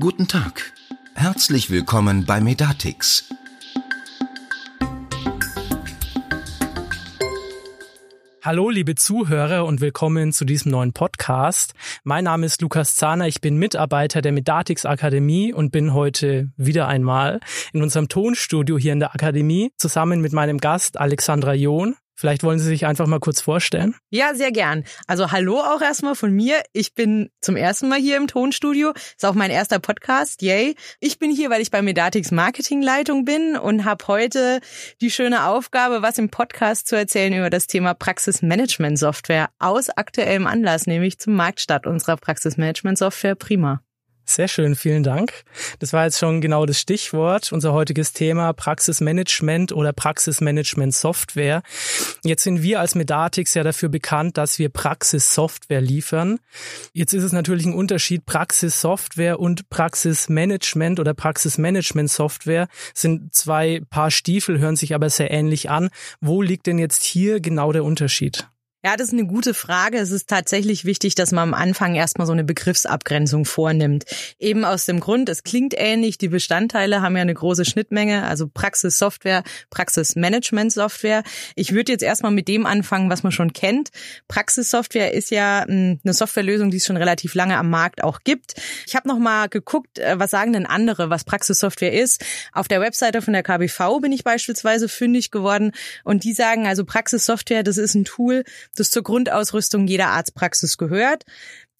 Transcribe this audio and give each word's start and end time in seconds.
Guten 0.00 0.28
Tag. 0.28 0.72
Herzlich 1.16 1.70
willkommen 1.70 2.24
bei 2.24 2.40
Medatix. 2.40 3.28
Hallo, 8.44 8.70
liebe 8.70 8.94
Zuhörer 8.94 9.64
und 9.64 9.80
willkommen 9.80 10.32
zu 10.32 10.44
diesem 10.44 10.70
neuen 10.70 10.92
Podcast. 10.92 11.74
Mein 12.04 12.22
Name 12.22 12.46
ist 12.46 12.62
Lukas 12.62 12.94
Zahner, 12.94 13.26
ich 13.26 13.40
bin 13.40 13.56
Mitarbeiter 13.56 14.22
der 14.22 14.30
Medatix 14.30 14.86
Akademie 14.86 15.52
und 15.52 15.72
bin 15.72 15.92
heute 15.92 16.52
wieder 16.56 16.86
einmal 16.86 17.40
in 17.72 17.82
unserem 17.82 18.08
Tonstudio 18.08 18.78
hier 18.78 18.92
in 18.92 19.00
der 19.00 19.16
Akademie 19.16 19.72
zusammen 19.78 20.20
mit 20.20 20.32
meinem 20.32 20.58
Gast 20.58 20.96
Alexandra 20.96 21.54
John. 21.54 21.96
Vielleicht 22.18 22.42
wollen 22.42 22.58
Sie 22.58 22.66
sich 22.66 22.84
einfach 22.84 23.06
mal 23.06 23.20
kurz 23.20 23.40
vorstellen. 23.40 23.94
Ja, 24.10 24.34
sehr 24.34 24.50
gern. 24.50 24.82
Also 25.06 25.30
hallo 25.30 25.60
auch 25.60 25.80
erstmal 25.80 26.16
von 26.16 26.32
mir. 26.32 26.60
Ich 26.72 26.92
bin 26.92 27.30
zum 27.40 27.54
ersten 27.54 27.88
Mal 27.88 28.00
hier 28.00 28.16
im 28.16 28.26
Tonstudio. 28.26 28.90
Ist 28.90 29.24
auch 29.24 29.34
mein 29.34 29.52
erster 29.52 29.78
Podcast. 29.78 30.42
Yay. 30.42 30.74
Ich 30.98 31.20
bin 31.20 31.30
hier, 31.30 31.48
weil 31.48 31.62
ich 31.62 31.70
bei 31.70 31.80
Medatix 31.80 32.32
Marketingleitung 32.32 33.24
bin 33.24 33.56
und 33.56 33.84
habe 33.84 34.04
heute 34.08 34.58
die 35.00 35.12
schöne 35.12 35.46
Aufgabe, 35.46 36.02
was 36.02 36.18
im 36.18 36.28
Podcast 36.28 36.88
zu 36.88 36.96
erzählen 36.96 37.34
über 37.34 37.50
das 37.50 37.68
Thema 37.68 37.94
Praxismanagement 37.94 38.98
Software 38.98 39.50
aus 39.60 39.88
aktuellem 39.88 40.48
Anlass, 40.48 40.88
nämlich 40.88 41.20
zum 41.20 41.34
Marktstart 41.34 41.86
unserer 41.86 42.16
Praxismanagement 42.16 42.98
Software 42.98 43.36
Prima. 43.36 43.80
Sehr 44.30 44.46
schön, 44.46 44.76
vielen 44.76 45.04
Dank. 45.04 45.32
Das 45.78 45.94
war 45.94 46.04
jetzt 46.04 46.18
schon 46.18 46.42
genau 46.42 46.66
das 46.66 46.78
Stichwort, 46.78 47.50
unser 47.50 47.72
heutiges 47.72 48.12
Thema 48.12 48.52
Praxismanagement 48.52 49.72
oder 49.72 49.94
Praxismanagement 49.94 50.94
Software. 50.94 51.62
Jetzt 52.22 52.42
sind 52.42 52.62
wir 52.62 52.78
als 52.80 52.94
Medatix 52.94 53.54
ja 53.54 53.62
dafür 53.62 53.88
bekannt, 53.88 54.36
dass 54.36 54.58
wir 54.58 54.68
Praxissoftware 54.68 55.80
liefern. 55.80 56.40
Jetzt 56.92 57.14
ist 57.14 57.22
es 57.22 57.32
natürlich 57.32 57.64
ein 57.64 57.72
Unterschied. 57.72 58.26
Praxissoftware 58.26 59.40
und 59.40 59.70
Praxismanagement 59.70 61.00
oder 61.00 61.14
Praxismanagement 61.14 62.10
Software 62.10 62.68
sind 62.92 63.34
zwei 63.34 63.80
Paar 63.88 64.10
Stiefel, 64.10 64.58
hören 64.58 64.76
sich 64.76 64.94
aber 64.94 65.08
sehr 65.08 65.30
ähnlich 65.30 65.70
an. 65.70 65.88
Wo 66.20 66.42
liegt 66.42 66.66
denn 66.66 66.78
jetzt 66.78 67.02
hier 67.02 67.40
genau 67.40 67.72
der 67.72 67.82
Unterschied? 67.82 68.46
Ja, 68.84 68.96
das 68.96 69.08
ist 69.08 69.12
eine 69.12 69.26
gute 69.26 69.54
Frage. 69.54 69.98
Es 69.98 70.12
ist 70.12 70.28
tatsächlich 70.28 70.84
wichtig, 70.84 71.16
dass 71.16 71.32
man 71.32 71.48
am 71.48 71.54
Anfang 71.54 71.96
erstmal 71.96 72.28
so 72.28 72.32
eine 72.32 72.44
Begriffsabgrenzung 72.44 73.44
vornimmt. 73.44 74.04
Eben 74.38 74.64
aus 74.64 74.86
dem 74.86 75.00
Grund, 75.00 75.28
es 75.28 75.42
klingt 75.42 75.74
ähnlich, 75.76 76.16
die 76.16 76.28
Bestandteile 76.28 77.02
haben 77.02 77.16
ja 77.16 77.22
eine 77.22 77.34
große 77.34 77.64
Schnittmenge, 77.64 78.22
also 78.22 78.46
Praxissoftware, 78.46 79.42
Praxismanagement-Software. 79.70 81.24
Ich 81.56 81.72
würde 81.72 81.90
jetzt 81.90 82.04
erstmal 82.04 82.30
mit 82.30 82.46
dem 82.46 82.66
anfangen, 82.66 83.10
was 83.10 83.24
man 83.24 83.32
schon 83.32 83.52
kennt. 83.52 83.88
Praxissoftware 84.28 85.12
ist 85.12 85.32
ja 85.32 85.64
hm, 85.66 85.98
eine 86.04 86.14
Softwarelösung, 86.14 86.70
die 86.70 86.76
es 86.76 86.86
schon 86.86 86.96
relativ 86.96 87.34
lange 87.34 87.58
am 87.58 87.70
Markt 87.70 88.04
auch 88.04 88.20
gibt. 88.22 88.54
Ich 88.86 88.94
habe 88.94 89.08
noch 89.08 89.18
mal 89.18 89.48
geguckt, 89.48 89.98
äh, 89.98 90.20
was 90.20 90.30
sagen 90.30 90.52
denn 90.52 90.66
andere, 90.66 91.10
was 91.10 91.24
Praxissoftware 91.24 91.94
ist. 91.94 92.24
Auf 92.52 92.68
der 92.68 92.80
Webseite 92.80 93.22
von 93.22 93.32
der 93.32 93.42
KBV 93.42 93.98
bin 94.00 94.12
ich 94.12 94.22
beispielsweise 94.22 94.88
fündig 94.88 95.32
geworden 95.32 95.72
und 96.04 96.22
die 96.22 96.32
sagen 96.32 96.68
also 96.68 96.84
Praxissoftware, 96.84 97.64
das 97.64 97.76
ist 97.76 97.96
ein 97.96 98.04
Tool, 98.04 98.44
das 98.78 98.90
zur 98.90 99.02
Grundausrüstung 99.02 99.86
jeder 99.86 100.08
Arztpraxis 100.08 100.78
gehört. 100.78 101.24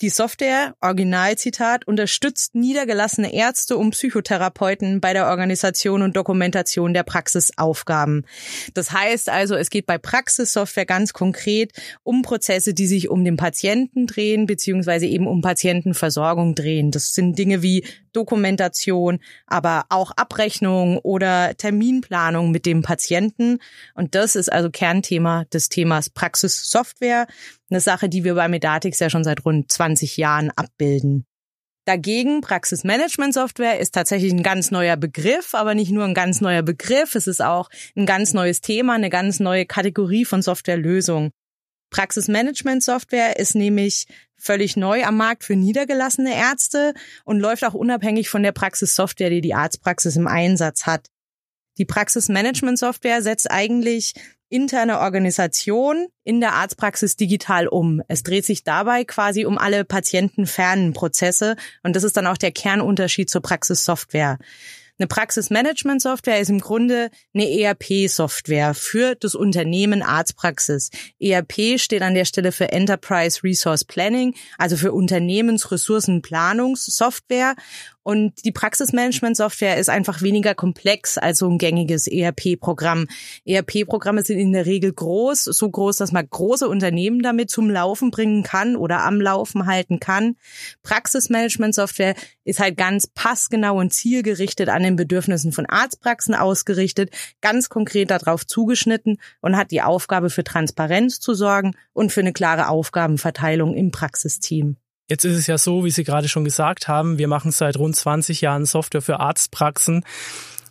Die 0.01 0.11
Software, 0.11 0.77
Originalzitat, 0.81 1.89
unterstützt 1.89 2.55
niedergelassene 2.55 3.35
Ärzte 3.35 3.77
und 3.77 3.91
Psychotherapeuten 3.91 5.01
bei 5.01 5.13
der 5.13 5.27
Organisation 5.27 6.03
und 6.03 6.15
Dokumentation 6.17 6.95
der 6.95 7.03
Praxisaufgaben. 7.03 8.25
Das 8.75 8.93
heißt 8.93 9.29
also, 9.29 9.57
es 9.57 9.71
geht 9.71 9.87
bei 9.87 9.99
Praxissoftware 9.99 10.87
ganz 10.87 11.13
konkret 11.13 11.73
um 12.05 12.23
Prozesse, 12.23 12.75
die 12.75 12.87
sich 12.87 13.09
um 13.09 13.25
den 13.25 13.37
Patienten 13.37 14.07
drehen, 14.07 14.47
beziehungsweise 14.47 15.07
eben 15.07 15.27
um 15.27 15.41
Patientenversorgung 15.41 16.55
drehen. 16.55 16.93
Das 16.93 17.13
sind 17.13 17.37
Dinge 17.37 17.63
wie 17.63 17.85
Dokumentation, 18.13 19.21
aber 19.47 19.85
auch 19.89 20.13
Abrechnung 20.13 20.99
oder 20.99 21.55
Terminplanung 21.57 22.51
mit 22.51 22.67
dem 22.67 22.83
Patienten. 22.83 23.59
Und 23.95 24.15
das 24.15 24.37
ist 24.37 24.53
also 24.53 24.71
Kernthema 24.71 25.45
des 25.53 25.69
Themas 25.69 26.11
Praxissoftware. 26.11 27.27
Eine 27.71 27.81
Sache, 27.81 28.09
die 28.09 28.25
wir 28.25 28.35
bei 28.35 28.49
Medatix 28.49 28.99
ja 28.99 29.11
schon 29.11 29.25
seit 29.25 29.45
rund 29.45 29.71
20 29.71 30.17
Jahren 30.17 30.51
abbilden. 30.51 31.27
Dagegen 31.89 32.43
Praxismanagement-Software 32.43 33.79
ist 33.79 33.95
tatsächlich 33.95 34.31
ein 34.33 34.43
ganz 34.43 34.71
neuer 34.71 34.99
Begriff, 34.99 35.55
aber 35.55 35.75
nicht 35.75 35.91
nur 35.91 36.05
ein 36.05 36.13
ganz 36.13 36.43
neuer 36.43 36.61
Begriff, 36.61 37.15
es 37.15 37.27
ist 37.27 37.41
auch 37.41 37.71
ein 37.97 38.05
ganz 38.05 38.35
neues 38.35 38.61
Thema, 38.61 38.93
eine 38.93 39.09
ganz 39.09 39.41
neue 39.41 39.65
Kategorie 39.65 40.27
von 40.27 40.43
Softwarelösungen. 40.43 41.31
Praxismanagement-Software 41.91 43.39
ist 43.39 43.55
nämlich 43.55 44.07
völlig 44.37 44.77
neu 44.77 45.05
am 45.05 45.17
Markt 45.17 45.45
für 45.45 45.57
niedergelassene 45.57 46.35
Ärzte 46.35 46.95
und 47.25 47.41
läuft 47.41 47.65
auch 47.65 47.75
unabhängig 47.75 48.29
von 48.29 48.43
der 48.43 48.53
Praxissoftware, 48.53 49.31
die 49.31 49.41
die 49.41 49.55
Arztpraxis 49.55 50.17
im 50.17 50.27
Einsatz 50.27 50.87
hat. 50.87 51.09
Die 51.79 51.85
Praxismanagement-Software 51.85 53.23
setzt 53.23 53.51
eigentlich 53.51 54.15
interne 54.49 55.01
Organisation 55.01 56.07
in 56.25 56.41
der 56.41 56.55
Arztpraxis 56.55 57.17
digital 57.17 57.69
um. 57.69 58.03
Es 58.09 58.23
dreht 58.23 58.47
sich 58.47 58.65
dabei 58.65 59.05
quasi 59.05 59.45
um 59.45 59.59
alle 59.59 59.85
patientenfernen 59.85 60.93
Prozesse 60.93 61.57
und 61.83 61.95
das 61.95 62.05
ist 62.05 62.17
dann 62.17 62.27
auch 62.27 62.39
der 62.39 62.53
Kernunterschied 62.53 63.29
zur 63.29 63.43
Praxissoftware. 63.43 64.39
Eine 64.99 65.07
Praxismanagement-Software 65.07 66.41
ist 66.41 66.51
im 66.51 66.59
Grunde 66.59 67.11
eine 67.33 67.49
ERP-Software 67.49 68.75
für 68.75 69.15
das 69.15 69.37
Unternehmen 69.37 70.03
Arztpraxis. 70.03 70.91
ERP 71.21 71.79
steht 71.79 72.03
an 72.03 72.15
der 72.15 72.25
Stelle 72.25 72.51
für 72.51 72.73
Enterprise 72.73 73.45
Resource 73.45 73.85
Planning, 73.85 74.35
also 74.59 74.77
für 74.77 74.93
Unternehmensressourcenplanungssoftware. 74.93 77.55
Und 78.03 78.45
die 78.45 78.53
Praxismanagement-Software 78.53 79.77
ist 79.77 79.91
einfach 79.91 80.23
weniger 80.23 80.55
komplex 80.55 81.19
als 81.19 81.39
so 81.39 81.49
ein 81.49 81.59
gängiges 81.59 82.07
ERP-Programm. 82.07 83.07
ERP-Programme 83.45 84.23
sind 84.23 84.39
in 84.39 84.53
der 84.53 84.65
Regel 84.67 84.93
groß, 84.93 85.45
so 85.45 85.69
groß, 85.69 85.99
dass 85.99 86.13
man 86.13 86.27
große 86.29 86.69
Unternehmen 86.69 87.21
damit 87.21 87.51
zum 87.51 87.69
Laufen 87.69 88.11
bringen 88.11 88.43
kann 88.43 88.77
oder 88.77 89.05
am 89.05 89.21
Laufen 89.21 89.67
halten 89.67 90.01
kann. 90.01 90.37
Praxismanagement-Software 90.83 92.15
ist 92.45 92.61
halt 92.61 92.79
ganz 92.79 93.07
passgenau 93.07 93.79
und 93.79 93.93
zielgerichtet 93.93 94.71
an 94.71 94.83
den 94.83 94.97
Bedürfnissen 94.97 95.53
von 95.53 95.67
Arztpraxen 95.67 96.35
ausgerichtet, 96.35 97.11
ganz 97.43 97.69
konkret 97.69 98.11
darauf 98.11 98.47
zugeschnitten 98.47 99.19
und 99.43 99.57
hat 99.57 99.71
die 99.71 99.83
Aufgabe 99.83 100.31
für 100.31 100.45
Transparenz 100.45 101.21
zu 101.21 101.35
sorgen 101.35 101.75
und 101.93 102.11
für 102.11 102.21
eine 102.21 102.33
klare 102.33 102.69
Aufgabenverteilung 102.69 103.75
im 103.75 103.91
Praxisteam. 103.91 104.77
Jetzt 105.09 105.25
ist 105.25 105.37
es 105.37 105.47
ja 105.47 105.57
so, 105.57 105.85
wie 105.85 105.91
Sie 105.91 106.05
gerade 106.05 106.29
schon 106.29 106.45
gesagt 106.45 106.87
haben, 106.87 107.17
wir 107.17 107.29
machen 107.29 107.51
seit 107.51 107.79
rund 107.79 107.97
20 107.97 108.43
Jahren 108.43 108.67
Software 108.67 109.01
für 109.01 109.21
Arztpraxen. 109.21 110.05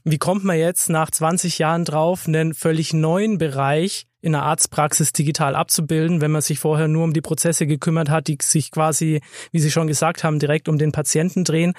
Wie 0.04 0.20
kommt 0.20 0.44
man 0.44 0.58
jetzt 0.58 0.90
nach 0.90 1.10
20 1.12 1.58
Jahren 1.58 1.86
drauf, 1.86 2.28
einen 2.28 2.54
völlig 2.54 2.94
neuen 2.94 3.40
Bereich 3.40 4.07
in 4.22 4.32
der 4.32 4.44
Arztpraxis 4.44 5.14
digital 5.14 5.56
abzubilden, 5.56 6.22
wenn 6.22 6.32
man 6.32 6.42
sich 6.42 6.60
vorher 6.60 6.88
nur 6.88 7.04
um 7.04 7.14
die 7.14 7.22
Prozesse 7.22 7.68
gekümmert 7.68 8.10
hat, 8.10 8.28
die 8.28 8.38
sich 8.42 8.72
quasi, 8.72 9.22
wie 9.52 9.60
Sie 9.60 9.70
schon 9.70 9.88
gesagt 9.88 10.24
haben, 10.24 10.40
direkt 10.40 10.68
um 10.68 10.78
den 10.78 10.92
Patienten 10.92 11.44
drehen. 11.44 11.74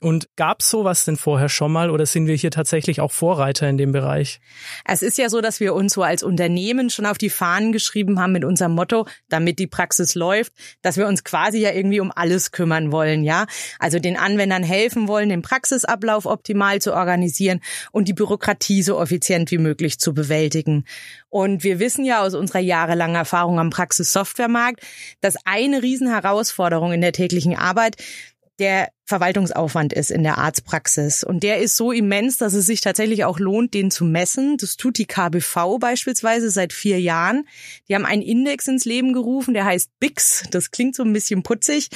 Und 0.00 0.28
gab 0.36 0.60
es 0.60 0.70
sowas 0.70 1.04
denn 1.04 1.16
vorher 1.16 1.48
schon 1.48 1.70
mal 1.70 1.90
oder 1.90 2.04
sind 2.04 2.26
wir 2.26 2.34
hier 2.34 2.50
tatsächlich 2.50 3.00
auch 3.00 3.12
Vorreiter 3.12 3.68
in 3.68 3.78
dem 3.78 3.92
Bereich? 3.92 4.40
Es 4.84 5.02
ist 5.02 5.18
ja 5.18 5.28
so, 5.28 5.40
dass 5.40 5.60
wir 5.60 5.74
uns 5.74 5.94
so 5.94 6.02
als 6.02 6.24
Unternehmen 6.24 6.90
schon 6.90 7.06
auf 7.06 7.16
die 7.16 7.30
Fahnen 7.30 7.70
geschrieben 7.70 8.18
haben 8.18 8.32
mit 8.32 8.44
unserem 8.44 8.72
Motto, 8.72 9.06
damit 9.28 9.60
die 9.60 9.68
Praxis 9.68 10.16
läuft, 10.16 10.52
dass 10.82 10.96
wir 10.96 11.06
uns 11.06 11.22
quasi 11.22 11.58
ja 11.58 11.70
irgendwie 11.70 12.00
um 12.00 12.10
alles 12.14 12.50
kümmern 12.50 12.90
wollen, 12.90 13.22
ja? 13.22 13.46
Also 13.78 14.00
den 14.00 14.16
Anwendern 14.16 14.64
helfen 14.64 15.06
wollen, 15.06 15.28
den 15.28 15.42
Praxisablauf 15.42 16.26
optimal 16.26 16.80
zu 16.80 16.92
organisieren 16.92 17.60
und 17.92 18.08
die 18.08 18.14
Bürokratie 18.14 18.82
so 18.82 19.00
effizient 19.00 19.52
wie 19.52 19.58
möglich 19.58 20.00
zu 20.00 20.12
bewältigen. 20.12 20.84
Und 21.28 21.64
wir 21.64 21.80
wissen 21.84 22.04
ja 22.04 22.22
aus 22.22 22.34
unserer 22.34 22.60
jahrelangen 22.60 23.14
Erfahrung 23.14 23.60
am 23.60 23.68
Praxissoftwaremarkt, 23.68 24.80
dass 25.20 25.36
eine 25.44 25.82
Riesenherausforderung 25.82 26.92
in 26.92 27.02
der 27.02 27.12
täglichen 27.12 27.56
Arbeit 27.56 27.96
der 28.58 28.88
Verwaltungsaufwand 29.06 29.92
ist 29.92 30.10
in 30.10 30.22
der 30.22 30.38
Arztpraxis. 30.38 31.24
Und 31.24 31.42
der 31.42 31.58
ist 31.58 31.76
so 31.76 31.92
immens, 31.92 32.38
dass 32.38 32.54
es 32.54 32.64
sich 32.64 32.80
tatsächlich 32.80 33.24
auch 33.24 33.38
lohnt, 33.38 33.74
den 33.74 33.90
zu 33.90 34.06
messen. 34.06 34.56
Das 34.56 34.78
tut 34.78 34.96
die 34.96 35.04
KBV 35.04 35.78
beispielsweise 35.78 36.48
seit 36.50 36.72
vier 36.72 36.98
Jahren. 36.98 37.46
Die 37.86 37.94
haben 37.94 38.06
einen 38.06 38.22
Index 38.22 38.66
ins 38.66 38.86
Leben 38.86 39.12
gerufen, 39.12 39.52
der 39.52 39.66
heißt 39.66 39.90
BIX. 40.00 40.44
Das 40.50 40.70
klingt 40.70 40.96
so 40.96 41.02
ein 41.02 41.12
bisschen 41.12 41.42
putzig. 41.42 41.90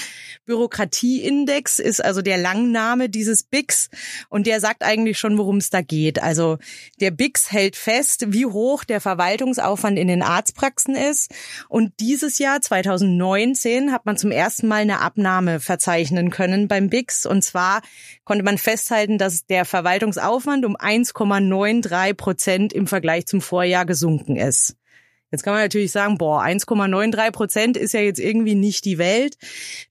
Bürokratieindex 0.44 1.78
ist 1.78 2.04
also 2.04 2.20
der 2.20 2.36
Langname 2.36 3.08
dieses 3.08 3.42
BIX. 3.42 3.88
Und 4.28 4.46
der 4.46 4.60
sagt 4.60 4.82
eigentlich 4.82 5.18
schon, 5.18 5.38
worum 5.38 5.56
es 5.56 5.70
da 5.70 5.80
geht. 5.80 6.22
Also 6.22 6.58
der 7.00 7.10
BIX 7.10 7.50
hält 7.50 7.76
fest, 7.76 8.26
wie 8.28 8.44
hoch 8.44 8.84
der 8.84 9.00
Verwaltungsaufwand 9.00 9.98
in 9.98 10.08
den 10.08 10.22
Arztpraxen 10.22 10.94
ist. 10.94 11.32
Und 11.70 11.94
dieses 12.00 12.38
Jahr, 12.38 12.60
2019, 12.60 13.92
hat 13.92 14.04
man 14.04 14.18
zum 14.18 14.30
ersten 14.30 14.68
Mal 14.68 14.82
eine 14.82 15.00
Abnahme 15.00 15.58
verzeichnen 15.58 16.28
können 16.28 16.68
beim 16.68 16.90
BIX. 16.90 16.97
Fix. 16.98 17.26
Und 17.26 17.42
zwar 17.42 17.82
konnte 18.24 18.44
man 18.44 18.58
festhalten, 18.58 19.18
dass 19.18 19.46
der 19.46 19.64
Verwaltungsaufwand 19.64 20.64
um 20.64 20.76
1,93 20.76 22.14
Prozent 22.14 22.72
im 22.72 22.86
Vergleich 22.86 23.26
zum 23.26 23.40
Vorjahr 23.40 23.86
gesunken 23.86 24.36
ist. 24.36 24.74
Jetzt 25.30 25.42
kann 25.42 25.52
man 25.52 25.62
natürlich 25.62 25.92
sagen, 25.92 26.16
boah, 26.16 26.42
1,93 26.42 27.30
Prozent 27.32 27.76
ist 27.76 27.92
ja 27.92 28.00
jetzt 28.00 28.18
irgendwie 28.18 28.54
nicht 28.54 28.84
die 28.86 28.98
Welt. 28.98 29.36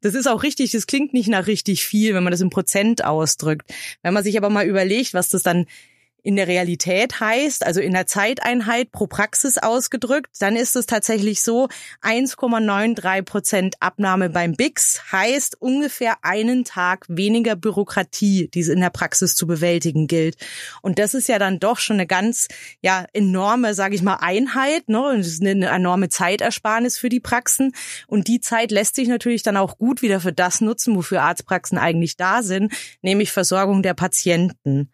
Das 0.02 0.16
ist 0.16 0.28
auch 0.28 0.44
richtig, 0.44 0.72
das 0.72 0.88
klingt 0.88 1.14
nicht 1.14 1.30
nach 1.30 1.48
richtig 1.48 1.86
viel, 1.86 2.16
wenn 2.16 2.24
man 2.24 2.32
das 2.32 2.42
in 2.42 2.50
Prozent 2.50 3.06
ausdrückt. 3.06 3.72
Wenn 4.02 4.16
man 4.16 4.24
sich 4.24 4.36
aber 4.38 4.50
mal 4.50 4.66
überlegt, 4.66 5.14
was 5.14 5.30
das 5.30 5.44
dann 5.44 5.68
in 6.28 6.36
der 6.36 6.50
Realität 6.50 7.22
heißt, 7.22 7.66
also 7.66 7.80
in 7.80 7.94
der 7.94 8.06
Zeiteinheit 8.06 8.92
pro 8.92 9.08
Praxis 9.08 9.58
ausgedrückt, 9.58 10.28
dann 10.42 10.58
ist 10.58 10.76
es 10.76 10.86
tatsächlich 10.86 11.42
so, 11.42 11.70
1,93 12.02 13.22
Prozent 13.22 13.76
Abnahme 13.80 14.30
beim 14.30 14.52
BIX 14.52 15.10
heißt 15.14 15.62
ungefähr 15.62 16.18
einen 16.24 16.66
Tag 16.66 17.06
weniger 17.08 17.56
Bürokratie, 17.56 18.50
die 18.54 18.60
es 18.60 18.68
in 18.68 18.82
der 18.82 18.90
Praxis 18.90 19.38
zu 19.38 19.48
bewältigen 19.48 20.08
gilt. 20.08 20.36
Und 20.82 21.00
das 21.00 21.14
ist 21.14 21.30
ja 21.30 21.40
dann 21.40 21.62
doch 21.62 21.78
schon 21.78 21.96
eine 21.96 22.08
ganz 22.08 22.50
ja 22.82 23.06
enorme, 23.14 23.74
sage 23.74 23.96
ich 23.96 24.02
mal, 24.02 24.18
Einheit, 24.20 24.90
ne? 24.90 25.02
Und 25.08 25.22
es 25.22 25.28
ist 25.28 25.42
eine 25.42 25.68
enorme 25.68 26.10
Zeitersparnis 26.10 26.98
für 26.98 27.08
die 27.08 27.22
Praxen. 27.22 27.72
Und 28.06 28.28
die 28.28 28.42
Zeit 28.42 28.72
lässt 28.72 28.96
sich 28.96 29.08
natürlich 29.08 29.44
dann 29.44 29.56
auch 29.56 29.78
gut 29.78 30.02
wieder 30.02 30.20
für 30.20 30.34
das 30.34 30.60
nutzen, 30.60 30.94
wofür 30.94 31.22
Arztpraxen 31.22 31.78
eigentlich 31.78 32.18
da 32.18 32.44
sind, 32.44 32.74
nämlich 33.02 33.32
Versorgung 33.32 33.82
der 33.82 33.94
Patienten. 33.94 34.92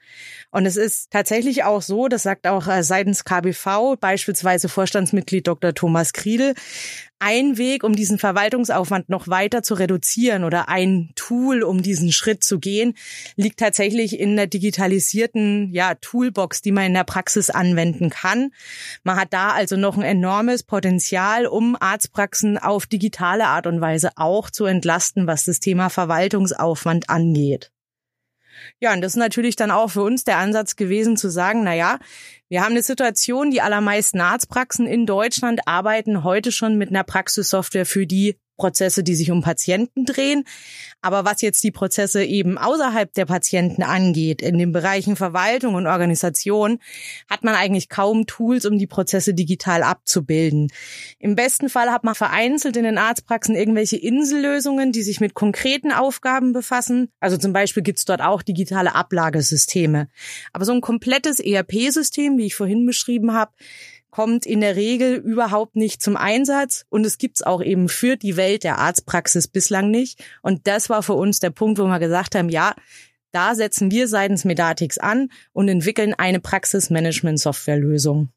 Und 0.51 0.67
es 0.67 0.77
ist 0.77 1.09
tatsächlich 1.23 1.63
auch 1.63 1.81
so, 1.81 2.09
das 2.09 2.23
sagt 2.23 2.47
auch 2.47 2.67
äh, 2.67 2.83
seitens 2.83 3.23
KBV, 3.23 3.95
beispielsweise 3.97 4.67
Vorstandsmitglied 4.67 5.47
Dr. 5.47 5.73
Thomas 5.73 6.11
Kriedel, 6.11 6.53
ein 7.19 7.57
Weg, 7.57 7.85
um 7.85 7.95
diesen 7.95 8.19
Verwaltungsaufwand 8.19 9.07
noch 9.07 9.29
weiter 9.29 9.63
zu 9.63 9.75
reduzieren 9.75 10.43
oder 10.43 10.67
ein 10.67 11.13
Tool, 11.15 11.63
um 11.63 11.81
diesen 11.81 12.11
Schritt 12.11 12.43
zu 12.43 12.59
gehen, 12.59 12.95
liegt 13.37 13.57
tatsächlich 13.57 14.19
in 14.19 14.35
der 14.35 14.47
digitalisierten 14.47 15.71
ja, 15.71 15.95
Toolbox, 15.95 16.61
die 16.61 16.73
man 16.73 16.87
in 16.87 16.93
der 16.93 17.05
Praxis 17.05 17.49
anwenden 17.49 18.09
kann. 18.09 18.51
Man 19.05 19.15
hat 19.15 19.31
da 19.31 19.51
also 19.51 19.77
noch 19.77 19.95
ein 19.95 20.03
enormes 20.03 20.63
Potenzial, 20.63 21.45
um 21.45 21.77
Arztpraxen 21.79 22.57
auf 22.57 22.85
digitale 22.85 23.47
Art 23.47 23.65
und 23.65 23.79
Weise 23.79 24.09
auch 24.17 24.49
zu 24.49 24.65
entlasten, 24.65 25.25
was 25.25 25.45
das 25.45 25.61
Thema 25.61 25.87
Verwaltungsaufwand 25.89 27.09
angeht. 27.09 27.72
Ja, 28.79 28.93
und 28.93 29.01
das 29.01 29.13
ist 29.13 29.17
natürlich 29.17 29.55
dann 29.55 29.71
auch 29.71 29.91
für 29.91 30.03
uns 30.03 30.23
der 30.23 30.37
Ansatz 30.37 30.75
gewesen 30.75 31.17
zu 31.17 31.29
sagen, 31.29 31.63
na 31.63 31.73
ja, 31.73 31.99
wir 32.49 32.61
haben 32.61 32.71
eine 32.71 32.83
Situation, 32.83 33.51
die 33.51 33.61
allermeisten 33.61 34.21
Arztpraxen 34.21 34.87
in 34.87 35.05
Deutschland 35.05 35.61
arbeiten 35.65 36.23
heute 36.23 36.51
schon 36.51 36.77
mit 36.77 36.89
einer 36.89 37.03
Praxissoftware 37.03 37.85
für 37.85 38.05
die 38.05 38.37
Prozesse, 38.63 39.03
die 39.03 39.15
sich 39.15 39.29
um 39.29 39.41
Patienten 39.41 40.05
drehen. 40.05 40.45
Aber 41.01 41.25
was 41.25 41.41
jetzt 41.41 41.65
die 41.65 41.71
Prozesse 41.71 42.23
eben 42.23 42.57
außerhalb 42.57 43.13
der 43.13 43.25
Patienten 43.25 43.83
angeht, 43.83 44.41
in 44.41 44.57
den 44.57 44.71
Bereichen 44.71 45.17
Verwaltung 45.17 45.75
und 45.75 45.85
Organisation, 45.85 46.79
hat 47.29 47.43
man 47.43 47.55
eigentlich 47.55 47.89
kaum 47.89 48.25
Tools, 48.25 48.65
um 48.65 48.77
die 48.77 48.87
Prozesse 48.87 49.33
digital 49.33 49.83
abzubilden. 49.83 50.69
Im 51.19 51.35
besten 51.35 51.67
Fall 51.67 51.91
hat 51.91 52.05
man 52.05 52.15
vereinzelt 52.15 52.77
in 52.77 52.85
den 52.85 52.97
Arztpraxen 52.97 53.53
irgendwelche 53.53 53.97
Insellösungen, 53.97 54.93
die 54.93 55.03
sich 55.03 55.19
mit 55.19 55.33
konkreten 55.33 55.91
Aufgaben 55.91 56.53
befassen. 56.53 57.11
Also 57.19 57.35
zum 57.35 57.51
Beispiel 57.51 57.83
gibt's 57.83 58.05
dort 58.05 58.21
auch 58.21 58.43
digitale 58.43 58.95
Ablagesysteme. 58.95 60.07
Aber 60.53 60.63
so 60.63 60.71
ein 60.71 60.79
komplettes 60.79 61.41
ERP-System, 61.41 62.37
wie 62.37 62.45
ich 62.45 62.55
vorhin 62.55 62.85
beschrieben 62.85 63.33
habe, 63.33 63.51
kommt 64.13 64.45
in 64.45 64.61
der 64.61 64.75
Regel 64.75 65.15
überhaupt 65.15 65.75
nicht 65.75 65.99
zum 65.99 66.17
Einsatz 66.17 66.85
und 66.89 67.03
es 67.03 67.17
gibt's 67.17 67.41
auch 67.41 67.63
eben 67.63 67.89
für 67.89 68.15
die 68.15 68.37
Welt 68.37 68.63
der 68.63 68.77
Arztpraxis 68.77 69.47
bislang 69.47 69.89
nicht. 69.89 70.23
Und 70.43 70.67
das 70.67 70.87
war 70.87 71.01
für 71.01 71.15
uns 71.15 71.39
der 71.39 71.49
Punkt, 71.49 71.79
wo 71.79 71.85
wir 71.85 71.97
gesagt 71.97 72.35
haben, 72.35 72.49
ja, 72.49 72.75
da 73.31 73.55
setzen 73.55 73.89
wir 73.89 74.07
seitens 74.07 74.45
Medatix 74.45 74.99
an 74.99 75.29
und 75.51 75.67
entwickeln 75.67 76.13
eine 76.13 76.39
Praxismanagement-Softwarelösung. 76.39 78.29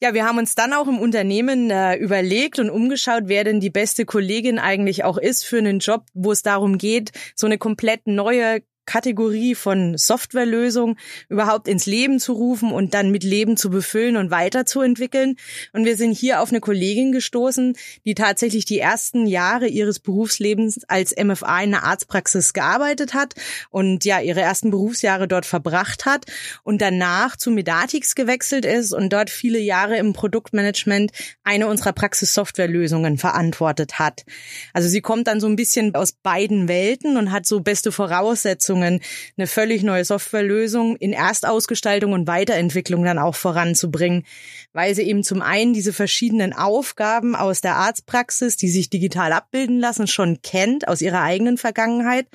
Ja, 0.00 0.14
wir 0.14 0.24
haben 0.24 0.38
uns 0.38 0.54
dann 0.54 0.72
auch 0.72 0.86
im 0.86 1.00
Unternehmen 1.00 1.72
äh, 1.72 1.96
überlegt 1.96 2.60
und 2.60 2.70
umgeschaut, 2.70 3.24
wer 3.26 3.42
denn 3.42 3.58
die 3.58 3.70
beste 3.70 4.04
Kollegin 4.04 4.60
eigentlich 4.60 5.02
auch 5.02 5.18
ist 5.18 5.44
für 5.44 5.58
einen 5.58 5.80
Job, 5.80 6.04
wo 6.14 6.30
es 6.30 6.42
darum 6.42 6.78
geht, 6.78 7.10
so 7.34 7.48
eine 7.48 7.58
komplett 7.58 8.06
neue 8.06 8.62
Kategorie 8.90 9.54
von 9.54 9.96
Softwarelösung 9.96 10.96
überhaupt 11.28 11.68
ins 11.68 11.86
Leben 11.86 12.18
zu 12.18 12.32
rufen 12.32 12.72
und 12.72 12.92
dann 12.92 13.10
mit 13.10 13.22
Leben 13.22 13.56
zu 13.56 13.70
befüllen 13.70 14.16
und 14.16 14.32
weiterzuentwickeln. 14.32 15.36
Und 15.72 15.84
wir 15.84 15.96
sind 15.96 16.12
hier 16.12 16.40
auf 16.40 16.50
eine 16.50 16.58
Kollegin 16.58 17.12
gestoßen, 17.12 17.76
die 18.04 18.14
tatsächlich 18.14 18.64
die 18.64 18.80
ersten 18.80 19.26
Jahre 19.26 19.68
ihres 19.68 20.00
Berufslebens 20.00 20.80
als 20.88 21.14
MFA 21.16 21.62
in 21.62 21.74
einer 21.74 21.84
Arztpraxis 21.84 22.52
gearbeitet 22.52 23.14
hat 23.14 23.34
und 23.70 24.04
ja 24.04 24.20
ihre 24.20 24.40
ersten 24.40 24.72
Berufsjahre 24.72 25.28
dort 25.28 25.46
verbracht 25.46 26.04
hat 26.04 26.24
und 26.64 26.82
danach 26.82 27.36
zu 27.36 27.52
Medatix 27.52 28.16
gewechselt 28.16 28.64
ist 28.64 28.92
und 28.92 29.12
dort 29.12 29.30
viele 29.30 29.60
Jahre 29.60 29.98
im 29.98 30.14
Produktmanagement 30.14 31.12
eine 31.44 31.68
unserer 31.68 31.92
Praxissoftwarelösungen 31.92 33.18
verantwortet 33.18 34.00
hat. 34.00 34.24
Also 34.72 34.88
sie 34.88 35.00
kommt 35.00 35.28
dann 35.28 35.38
so 35.38 35.46
ein 35.46 35.56
bisschen 35.56 35.94
aus 35.94 36.10
beiden 36.12 36.66
Welten 36.66 37.16
und 37.16 37.30
hat 37.30 37.46
so 37.46 37.60
beste 37.60 37.92
Voraussetzungen 37.92 38.79
Voraussetzungen, 38.80 39.00
eine 39.36 39.46
völlig 39.46 39.82
neue 39.82 40.04
Softwarelösung 40.04 40.96
in 40.96 41.12
Erstausgestaltung 41.12 42.12
und 42.12 42.26
Weiterentwicklung 42.26 43.04
dann 43.04 43.18
auch 43.18 43.34
voranzubringen, 43.34 44.24
weil 44.72 44.94
sie 44.94 45.02
eben 45.02 45.22
zum 45.22 45.42
einen 45.42 45.72
diese 45.72 45.92
verschiedenen 45.92 46.52
Aufgaben 46.52 47.34
aus 47.34 47.60
der 47.60 47.76
Arztpraxis, 47.76 48.56
die 48.56 48.68
sich 48.68 48.90
digital 48.90 49.32
abbilden 49.32 49.78
lassen, 49.78 50.06
schon 50.06 50.42
kennt 50.42 50.88
aus 50.88 51.02
ihrer 51.02 51.22
eigenen 51.22 51.58
Vergangenheit, 51.58 52.26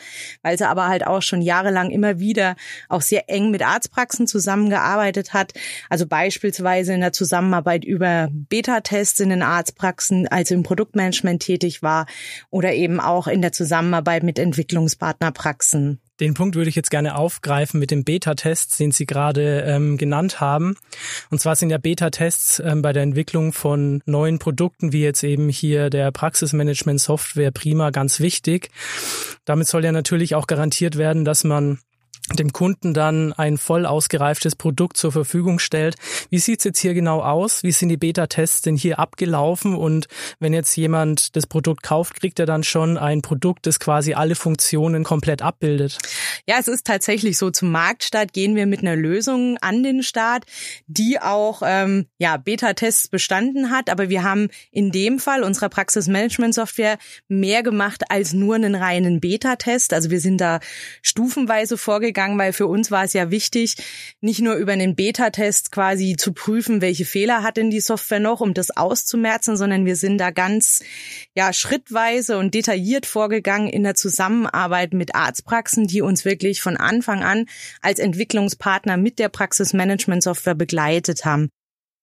weil 0.41 0.57
sie 0.57 0.67
aber 0.67 0.87
halt 0.87 1.05
auch 1.07 1.21
schon 1.21 1.41
jahrelang 1.41 1.91
immer 1.91 2.19
wieder 2.19 2.55
auch 2.89 3.01
sehr 3.01 3.29
eng 3.29 3.51
mit 3.51 3.61
Arztpraxen 3.61 4.27
zusammengearbeitet 4.27 5.33
hat. 5.33 5.53
Also 5.89 6.05
beispielsweise 6.05 6.93
in 6.93 7.01
der 7.01 7.13
Zusammenarbeit 7.13 7.85
über 7.85 8.29
Beta-Tests 8.31 9.19
in 9.19 9.29
den 9.29 9.41
Arztpraxen, 9.41 10.27
als 10.27 10.49
sie 10.49 10.55
im 10.55 10.63
Produktmanagement 10.63 11.41
tätig 11.41 11.81
war 11.81 12.05
oder 12.49 12.73
eben 12.73 12.99
auch 12.99 13.27
in 13.27 13.41
der 13.41 13.51
Zusammenarbeit 13.51 14.23
mit 14.23 14.39
Entwicklungspartnerpraxen. 14.39 15.99
Den 16.19 16.33
Punkt 16.33 16.55
würde 16.55 16.69
ich 16.69 16.75
jetzt 16.75 16.91
gerne 16.91 17.17
aufgreifen 17.17 17.79
mit 17.79 17.91
dem 17.91 18.03
Beta-Test, 18.03 18.79
den 18.79 18.91
Sie 18.91 19.05
gerade 19.05 19.61
ähm, 19.61 19.97
genannt 19.97 20.39
haben. 20.39 20.77
Und 21.29 21.39
zwar 21.39 21.55
sind 21.55 21.69
ja 21.69 21.77
Beta-Tests 21.77 22.59
ähm, 22.59 22.81
bei 22.81 22.93
der 22.93 23.03
Entwicklung 23.03 23.51
von 23.51 24.01
neuen 24.05 24.39
Produkten, 24.39 24.93
wie 24.93 25.03
jetzt 25.03 25.23
eben 25.23 25.49
hier 25.49 25.89
der 25.89 26.11
Praxismanagement-Software 26.11 27.51
Prima, 27.51 27.89
ganz 27.89 28.19
wichtig. 28.19 28.69
Damit 29.43 29.67
soll 29.67 29.83
ja 29.83 29.91
natürlich 29.91 30.35
auch 30.35 30.47
garantiert 30.47 30.97
werden, 30.97 31.25
dass 31.25 31.43
man 31.43 31.79
dem 32.33 32.51
Kunden 32.53 32.95
dann 32.95 33.33
ein 33.33 33.57
voll 33.57 33.85
ausgereiftes 33.85 34.55
Produkt 34.55 34.97
zur 34.97 35.11
Verfügung 35.11 35.59
stellt. 35.59 35.95
Wie 36.31 36.39
sieht's 36.39 36.63
jetzt 36.63 36.79
hier 36.79 36.95
genau 36.95 37.21
aus? 37.21 37.61
Wie 37.61 37.71
sind 37.71 37.89
die 37.89 37.97
Beta-Tests 37.97 38.63
denn 38.63 38.75
hier 38.75 38.97
abgelaufen? 38.97 39.75
Und 39.75 40.07
wenn 40.39 40.51
jetzt 40.51 40.75
jemand 40.75 41.35
das 41.35 41.45
Produkt 41.45 41.83
kauft, 41.83 42.19
kriegt 42.19 42.39
er 42.39 42.47
dann 42.47 42.63
schon 42.63 42.97
ein 42.97 43.21
Produkt, 43.21 43.67
das 43.67 43.79
quasi 43.79 44.15
alle 44.15 44.33
Funktionen 44.33 45.03
komplett 45.03 45.43
abbildet? 45.43 45.99
Ja, 46.47 46.55
es 46.59 46.67
ist 46.67 46.87
tatsächlich 46.87 47.37
so. 47.37 47.51
Zum 47.51 47.71
Marktstart 47.71 48.33
gehen 48.33 48.55
wir 48.55 48.65
mit 48.65 48.79
einer 48.79 48.95
Lösung 48.95 49.57
an 49.61 49.83
den 49.83 50.01
Start, 50.01 50.45
die 50.87 51.21
auch 51.21 51.61
ähm, 51.63 52.07
ja 52.17 52.37
Beta-Tests 52.37 53.07
bestanden 53.07 53.69
hat. 53.69 53.91
Aber 53.91 54.09
wir 54.09 54.23
haben 54.23 54.49
in 54.71 54.91
dem 54.91 55.19
Fall 55.19 55.43
unserer 55.43 55.69
Praxismanagement-Software 55.69 56.97
mehr 57.27 57.61
gemacht 57.61 58.05
als 58.09 58.33
nur 58.33 58.55
einen 58.55 58.73
reinen 58.73 59.19
Beta-Test. 59.19 59.93
Also 59.93 60.09
wir 60.09 60.19
sind 60.19 60.41
da 60.41 60.59
stufenweise 61.03 61.77
vorgegangen 61.77 62.14
gegangen, 62.15 62.39
weil 62.39 62.53
für 62.53 62.65
uns 62.65 62.89
war 62.89 63.03
es 63.03 63.13
ja 63.13 63.29
wichtig, 63.29 63.75
nicht 64.21 64.41
nur 64.41 64.55
über 64.55 64.71
einen 64.71 64.95
Beta-Test 64.95 65.71
quasi 65.71 66.15
zu 66.17 66.33
prüfen, 66.33 66.81
welche 66.81 67.05
Fehler 67.05 67.43
hat 67.43 67.57
denn 67.57 67.69
die 67.69 67.81
Software 67.81 68.19
noch, 68.19 68.41
um 68.41 68.55
das 68.55 68.75
auszumerzen, 68.75 69.57
sondern 69.57 69.85
wir 69.85 69.95
sind 69.95 70.17
da 70.17 70.31
ganz 70.31 70.81
ja 71.35 71.53
schrittweise 71.53 72.37
und 72.39 72.55
detailliert 72.55 73.05
vorgegangen 73.05 73.69
in 73.69 73.83
der 73.83 73.93
Zusammenarbeit 73.93 74.93
mit 74.93 75.13
Arztpraxen, 75.13 75.85
die 75.85 76.01
uns 76.01 76.25
wirklich 76.25 76.61
von 76.61 76.77
Anfang 76.77 77.23
an 77.23 77.45
als 77.81 77.99
Entwicklungspartner 77.99 78.97
mit 78.97 79.19
der 79.19 79.29
Praxismanagement-Software 79.29 80.55
begleitet 80.55 81.25
haben. 81.25 81.49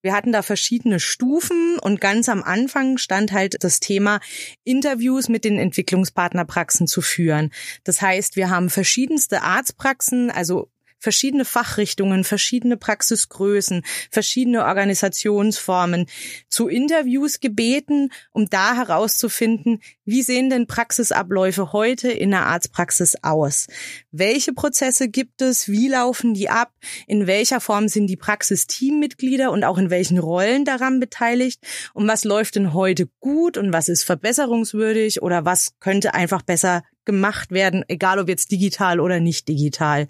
Wir 0.02 0.12
hatten 0.12 0.32
da 0.32 0.42
verschiedene 0.42 0.98
Stufen 0.98 1.78
und 1.78 2.00
ganz 2.00 2.28
am 2.28 2.42
Anfang 2.42 2.98
stand 2.98 3.30
halt 3.30 3.62
das 3.62 3.78
Thema, 3.78 4.18
Interviews 4.64 5.28
mit 5.28 5.44
den 5.44 5.58
Entwicklungspartnerpraxen 5.58 6.88
zu 6.88 7.00
führen. 7.00 7.52
Das 7.84 8.02
heißt, 8.02 8.34
wir 8.34 8.50
haben 8.50 8.68
verschiedenste 8.68 9.42
Arztpraxen, 9.42 10.32
also 10.32 10.71
verschiedene 11.02 11.44
Fachrichtungen, 11.44 12.22
verschiedene 12.22 12.76
Praxisgrößen, 12.76 13.82
verschiedene 14.10 14.64
Organisationsformen 14.64 16.06
zu 16.48 16.68
Interviews 16.68 17.40
gebeten, 17.40 18.10
um 18.30 18.48
da 18.48 18.76
herauszufinden, 18.76 19.80
wie 20.04 20.22
sehen 20.22 20.48
denn 20.48 20.68
Praxisabläufe 20.68 21.72
heute 21.72 22.12
in 22.12 22.30
der 22.30 22.46
Arztpraxis 22.46 23.16
aus? 23.22 23.66
Welche 24.12 24.52
Prozesse 24.52 25.08
gibt 25.08 25.42
es? 25.42 25.68
Wie 25.68 25.88
laufen 25.88 26.34
die 26.34 26.48
ab? 26.48 26.72
In 27.08 27.26
welcher 27.26 27.60
Form 27.60 27.88
sind 27.88 28.06
die 28.06 28.16
Praxisteammitglieder 28.16 29.50
und 29.50 29.64
auch 29.64 29.78
in 29.78 29.90
welchen 29.90 30.18
Rollen 30.18 30.64
daran 30.64 31.00
beteiligt? 31.00 31.60
Und 31.94 32.06
was 32.06 32.22
läuft 32.22 32.54
denn 32.54 32.74
heute 32.74 33.08
gut 33.18 33.58
und 33.58 33.72
was 33.72 33.88
ist 33.88 34.04
verbesserungswürdig 34.04 35.20
oder 35.20 35.44
was 35.44 35.72
könnte 35.80 36.14
einfach 36.14 36.42
besser 36.42 36.84
gemacht 37.04 37.50
werden, 37.50 37.84
egal 37.88 38.20
ob 38.20 38.28
jetzt 38.28 38.52
digital 38.52 39.00
oder 39.00 39.18
nicht 39.18 39.48
digital? 39.48 40.06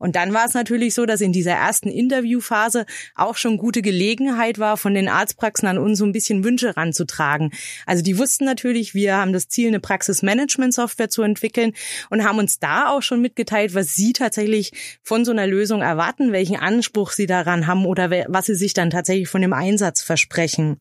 Und 0.00 0.16
dann 0.16 0.32
war 0.32 0.46
es 0.46 0.54
natürlich 0.54 0.94
so, 0.94 1.06
dass 1.06 1.20
in 1.20 1.32
dieser 1.32 1.52
ersten 1.52 1.90
Interviewphase 1.90 2.86
auch 3.14 3.36
schon 3.36 3.58
gute 3.58 3.82
Gelegenheit 3.82 4.58
war, 4.58 4.76
von 4.76 4.94
den 4.94 5.08
Arztpraxen 5.08 5.68
an 5.68 5.78
uns 5.78 5.98
so 5.98 6.06
ein 6.06 6.12
bisschen 6.12 6.42
Wünsche 6.42 6.76
ranzutragen. 6.76 7.52
Also 7.86 8.02
die 8.02 8.18
wussten 8.18 8.46
natürlich, 8.46 8.94
wir 8.94 9.16
haben 9.16 9.34
das 9.34 9.48
Ziel, 9.48 9.68
eine 9.68 9.78
Praxismanagement-Software 9.78 11.10
zu 11.10 11.22
entwickeln 11.22 11.74
und 12.08 12.24
haben 12.24 12.38
uns 12.38 12.58
da 12.58 12.88
auch 12.88 13.02
schon 13.02 13.20
mitgeteilt, 13.20 13.74
was 13.74 13.94
sie 13.94 14.14
tatsächlich 14.14 14.72
von 15.02 15.24
so 15.24 15.32
einer 15.32 15.46
Lösung 15.46 15.82
erwarten, 15.82 16.32
welchen 16.32 16.56
Anspruch 16.56 17.12
sie 17.12 17.26
daran 17.26 17.66
haben 17.66 17.84
oder 17.84 18.10
was 18.28 18.46
sie 18.46 18.54
sich 18.54 18.72
dann 18.72 18.88
tatsächlich 18.88 19.28
von 19.28 19.42
dem 19.42 19.52
Einsatz 19.52 20.02
versprechen. 20.02 20.80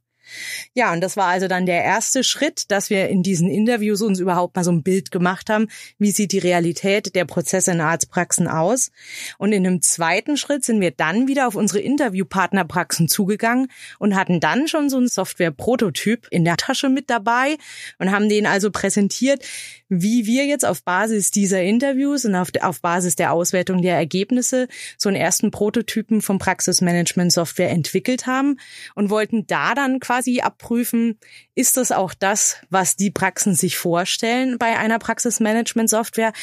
Ja, 0.74 0.94
und 0.94 1.02
das 1.02 1.18
war 1.18 1.28
also 1.28 1.48
dann 1.48 1.66
der 1.66 1.84
erste 1.84 2.24
Schritt, 2.24 2.72
dass 2.72 2.90
wir 2.90 3.10
in 3.10 3.24
diesen 3.24 3.50
Interviews 3.50 4.02
uns 4.02 4.20
überhaupt 4.20 4.56
mal 4.56 4.64
so 4.64 4.72
ein 4.72 4.84
Bild 4.84 5.12
gemacht 5.12 5.50
haben, 5.50 5.68
wie 5.98 6.12
sieht 6.12 6.32
die 6.32 6.40
Realität 6.40 7.16
der 7.16 7.26
Prozesse 7.26 7.72
in 7.72 7.82
Arztpraxen 7.82 8.48
aus. 8.48 8.92
Und 9.38 9.52
in 9.52 9.66
einem 9.66 9.82
zweiten 9.82 10.38
Schritt 10.38 10.64
sind 10.64 10.82
wir 10.82 10.92
dann 10.92 11.28
wieder 11.28 11.48
auf 11.48 11.56
unsere 11.56 11.80
Interviewpartnerpraxen 11.80 13.08
zugegangen 13.08 13.68
und 13.98 14.16
hatten 14.16 14.40
dann 14.40 14.68
schon 14.68 14.90
so 14.90 14.98
einen 14.98 15.08
Software-Prototyp 15.08 16.28
in 16.32 16.46
der 16.46 16.58
Tasche 16.58 16.90
mit 16.90 17.10
dabei 17.10 17.58
und 17.98 18.12
haben 18.12 18.30
den 18.30 18.46
also 18.46 18.72
präsentiert, 18.72 19.44
wie 19.90 20.26
wir 20.26 20.46
jetzt 20.46 20.66
auf 20.66 20.84
Basis 20.84 21.32
dieser 21.32 21.64
Interviews 21.64 22.26
und 22.26 22.36
auf, 22.36 22.50
auf 22.62 22.82
Basis 22.82 23.16
der 23.16 23.34
Auswertung 23.34 23.82
der 23.82 23.96
Ergebnisse 23.96 24.68
so 24.98 25.10
einen 25.10 25.16
ersten 25.16 25.52
Prototypen 25.52 26.22
vom 26.22 26.38
Praxismanagement-Software 26.38 27.72
entwickelt 27.72 28.28
haben 28.28 28.60
und 28.96 29.10
wollten 29.10 29.48
da 29.48 29.74
dann 29.74 30.00
quasi 30.00 30.19
abprüfen, 30.44 31.20
ist 31.56 31.78
das 31.78 31.92
auch 31.92 32.14
das, 32.14 32.58
was 32.70 32.96
die 32.96 33.12
Praxen 33.12 33.54
sich 33.54 33.78
vorstellen 33.78 34.58
bei 34.58 34.78
einer 34.78 35.00
Praxismanagement-Software? 35.00 36.34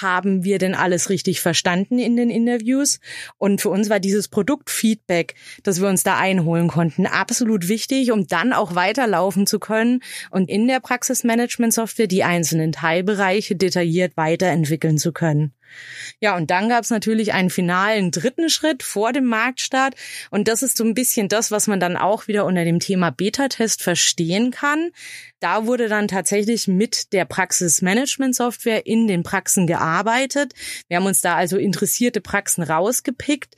Haben 0.00 0.44
wir 0.44 0.58
denn 0.58 0.74
alles 0.74 1.08
richtig 1.08 1.40
verstanden 1.40 1.98
in 1.98 2.16
den 2.16 2.30
Interviews? 2.30 3.00
Und 3.38 3.60
für 3.60 3.70
uns 3.70 3.88
war 3.88 4.00
dieses 4.00 4.28
Produktfeedback, 4.28 5.34
das 5.62 5.80
wir 5.80 5.88
uns 5.88 6.02
da 6.02 6.18
einholen 6.18 6.68
konnten, 6.68 7.06
absolut 7.06 7.68
wichtig, 7.68 8.12
um 8.12 8.26
dann 8.26 8.52
auch 8.52 8.74
weiterlaufen 8.74 9.46
zu 9.46 9.58
können 9.58 10.00
und 10.30 10.48
in 10.48 10.68
der 10.68 10.80
Praxismanagement-Software 10.80 12.06
die 12.06 12.24
einzelnen 12.24 12.72
Teilbereiche 12.72 13.56
detailliert 13.56 14.16
weiterentwickeln 14.16 14.98
zu 14.98 15.12
können. 15.12 15.52
Ja, 16.20 16.36
und 16.36 16.50
dann 16.50 16.68
gab 16.68 16.84
es 16.84 16.90
natürlich 16.90 17.32
einen 17.32 17.50
finalen 17.50 18.10
dritten 18.10 18.48
Schritt 18.48 18.82
vor 18.82 19.12
dem 19.12 19.26
Marktstart. 19.26 19.94
Und 20.30 20.48
das 20.48 20.62
ist 20.62 20.76
so 20.76 20.84
ein 20.84 20.94
bisschen 20.94 21.28
das, 21.28 21.50
was 21.50 21.66
man 21.66 21.80
dann 21.80 21.96
auch 21.96 22.28
wieder 22.28 22.44
unter 22.44 22.64
dem 22.64 22.80
Thema 22.80 23.10
Beta-Test 23.10 23.82
verstehen 23.82 24.50
kann. 24.50 24.90
Da 25.40 25.66
wurde 25.66 25.88
dann 25.88 26.08
tatsächlich 26.08 26.68
mit 26.68 27.12
der 27.12 27.24
Praxismanagement-Software 27.24 28.86
in 28.86 29.06
den 29.06 29.22
Praxen 29.22 29.66
gearbeitet. 29.66 30.54
Wir 30.88 30.96
haben 30.96 31.06
uns 31.06 31.20
da 31.20 31.36
also 31.36 31.56
interessierte 31.56 32.20
Praxen 32.20 32.62
rausgepickt, 32.62 33.54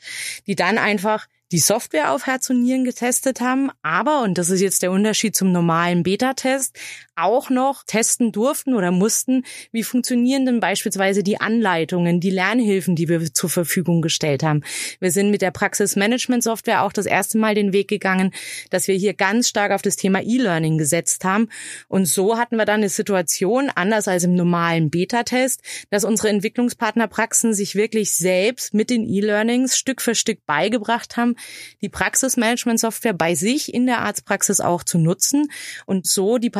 die 0.46 0.56
dann 0.56 0.78
einfach 0.78 1.26
die 1.50 1.58
Software 1.58 2.12
auf 2.12 2.26
Herz 2.26 2.50
und 2.50 2.62
Nieren 2.62 2.84
getestet 2.84 3.40
haben, 3.40 3.70
aber, 3.82 4.22
und 4.22 4.36
das 4.36 4.50
ist 4.50 4.60
jetzt 4.60 4.82
der 4.82 4.90
Unterschied 4.90 5.34
zum 5.34 5.50
normalen 5.50 6.02
Beta-Test, 6.02 6.78
auch 7.18 7.50
noch 7.50 7.84
testen 7.84 8.32
durften 8.32 8.75
oder 8.75 8.90
mussten, 8.90 9.44
wie 9.72 9.82
funktionieren 9.82 10.46
denn 10.46 10.60
beispielsweise 10.60 11.22
die 11.22 11.40
Anleitungen, 11.40 12.20
die 12.20 12.30
Lernhilfen, 12.30 12.96
die 12.96 13.08
wir 13.08 13.32
zur 13.32 13.50
Verfügung 13.50 14.02
gestellt 14.02 14.42
haben. 14.42 14.62
Wir 15.00 15.10
sind 15.10 15.30
mit 15.30 15.42
der 15.42 15.50
Praxis-Management-Software 15.50 16.82
auch 16.82 16.92
das 16.92 17.06
erste 17.06 17.38
Mal 17.38 17.54
den 17.54 17.72
Weg 17.72 17.88
gegangen, 17.88 18.32
dass 18.70 18.88
wir 18.88 18.94
hier 18.94 19.14
ganz 19.14 19.48
stark 19.48 19.72
auf 19.72 19.82
das 19.82 19.96
Thema 19.96 20.20
E-Learning 20.22 20.78
gesetzt 20.78 21.25
haben. 21.25 21.48
Und 21.88 22.06
so 22.06 22.38
hatten 22.38 22.56
wir 22.56 22.64
dann 22.64 22.80
eine 22.80 22.88
Situation, 22.88 23.70
anders 23.75 24.08
als 24.08 24.25
im 24.25 24.34
normalen 24.34 24.90
Beta-Test, 24.90 25.62
dass 25.90 26.04
unsere 26.04 26.28
Entwicklungspartnerpraxen 26.28 27.54
sich 27.54 27.75
wirklich 27.75 28.14
selbst 28.14 28.75
mit 28.75 28.90
den 28.90 29.06
E-Learnings 29.06 29.76
Stück 29.76 30.00
für 30.00 30.14
Stück 30.14 30.46
beigebracht 30.46 31.16
haben, 31.16 31.37
die 31.80 31.88
Praxismanagement-Software 31.88 33.14
bei 33.14 33.34
sich 33.34 33.75
in 33.75 33.87
der 33.87 34.00
Arztpraxis 34.00 34.60
auch 34.60 34.84
zu 34.84 34.98
nutzen 34.98 35.50
und 35.87 36.06
so 36.06 36.38
die 36.38 36.50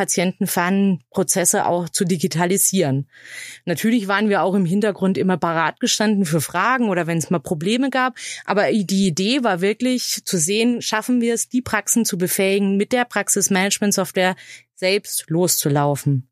patientenfernen 0.49 1.01
Prozesse 1.11 1.67
auch 1.67 1.89
zu 1.89 2.05
digitalisieren. 2.05 3.07
Natürlich 3.65 4.09
waren 4.09 4.29
wir 4.29 4.43
auch 4.43 4.55
im 4.55 4.65
Hintergrund 4.65 5.19
immer 5.19 5.37
parat 5.37 5.81
gestanden 5.81 6.25
für 6.25 6.41
Fragen 6.41 6.89
oder 6.89 7.07
wenn 7.07 7.19
es 7.19 7.31
mal 7.31 7.39
Probleme 7.39 7.91
gab, 7.91 8.17
aber 8.45 8.73
die 8.73 9.07
Idee 9.07 9.45
war 9.45 9.61
wirklich 9.61 10.23
zu 10.25 10.39
sehen, 10.39 10.83
schaffen 10.83 11.21
wir 11.21 11.35
es, 11.35 11.49
die 11.49 11.63
Praxen 11.63 12.05
zu 12.05 12.19
befähigen, 12.19 12.77
mit 12.77 12.93
der 12.93 13.05
Praxismanagement-Software 13.05 14.37
selbst 14.75 15.25
loszulaufen. 15.29 16.28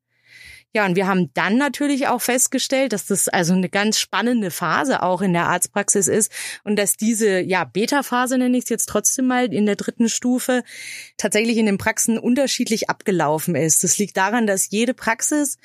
Ja, 0.76 0.84
und 0.84 0.94
wir 0.94 1.06
haben 1.06 1.32
dann 1.32 1.56
natürlich 1.56 2.06
auch 2.08 2.20
festgestellt, 2.20 2.92
dass 2.92 3.06
das 3.06 3.28
also 3.28 3.54
eine 3.54 3.70
ganz 3.70 3.98
spannende 3.98 4.50
Phase 4.50 5.02
auch 5.02 5.22
in 5.22 5.32
der 5.32 5.46
Arztpraxis 5.46 6.06
ist 6.06 6.30
und 6.64 6.78
dass 6.78 6.98
diese, 6.98 7.40
ja, 7.40 7.64
Beta-Phase 7.64 8.36
nenne 8.36 8.58
ich 8.58 8.64
es 8.64 8.68
jetzt 8.68 8.86
trotzdem 8.90 9.26
mal 9.26 9.54
in 9.54 9.64
der 9.64 9.76
dritten 9.76 10.10
Stufe, 10.10 10.64
tatsächlich 11.16 11.56
in 11.56 11.64
den 11.64 11.78
Praxen 11.78 12.18
unterschiedlich 12.18 12.90
abgelaufen 12.90 13.54
ist. 13.54 13.84
Das 13.84 13.96
liegt 13.96 14.18
daran, 14.18 14.46
dass 14.46 14.68
jede 14.70 14.92
Praxis 14.92 15.56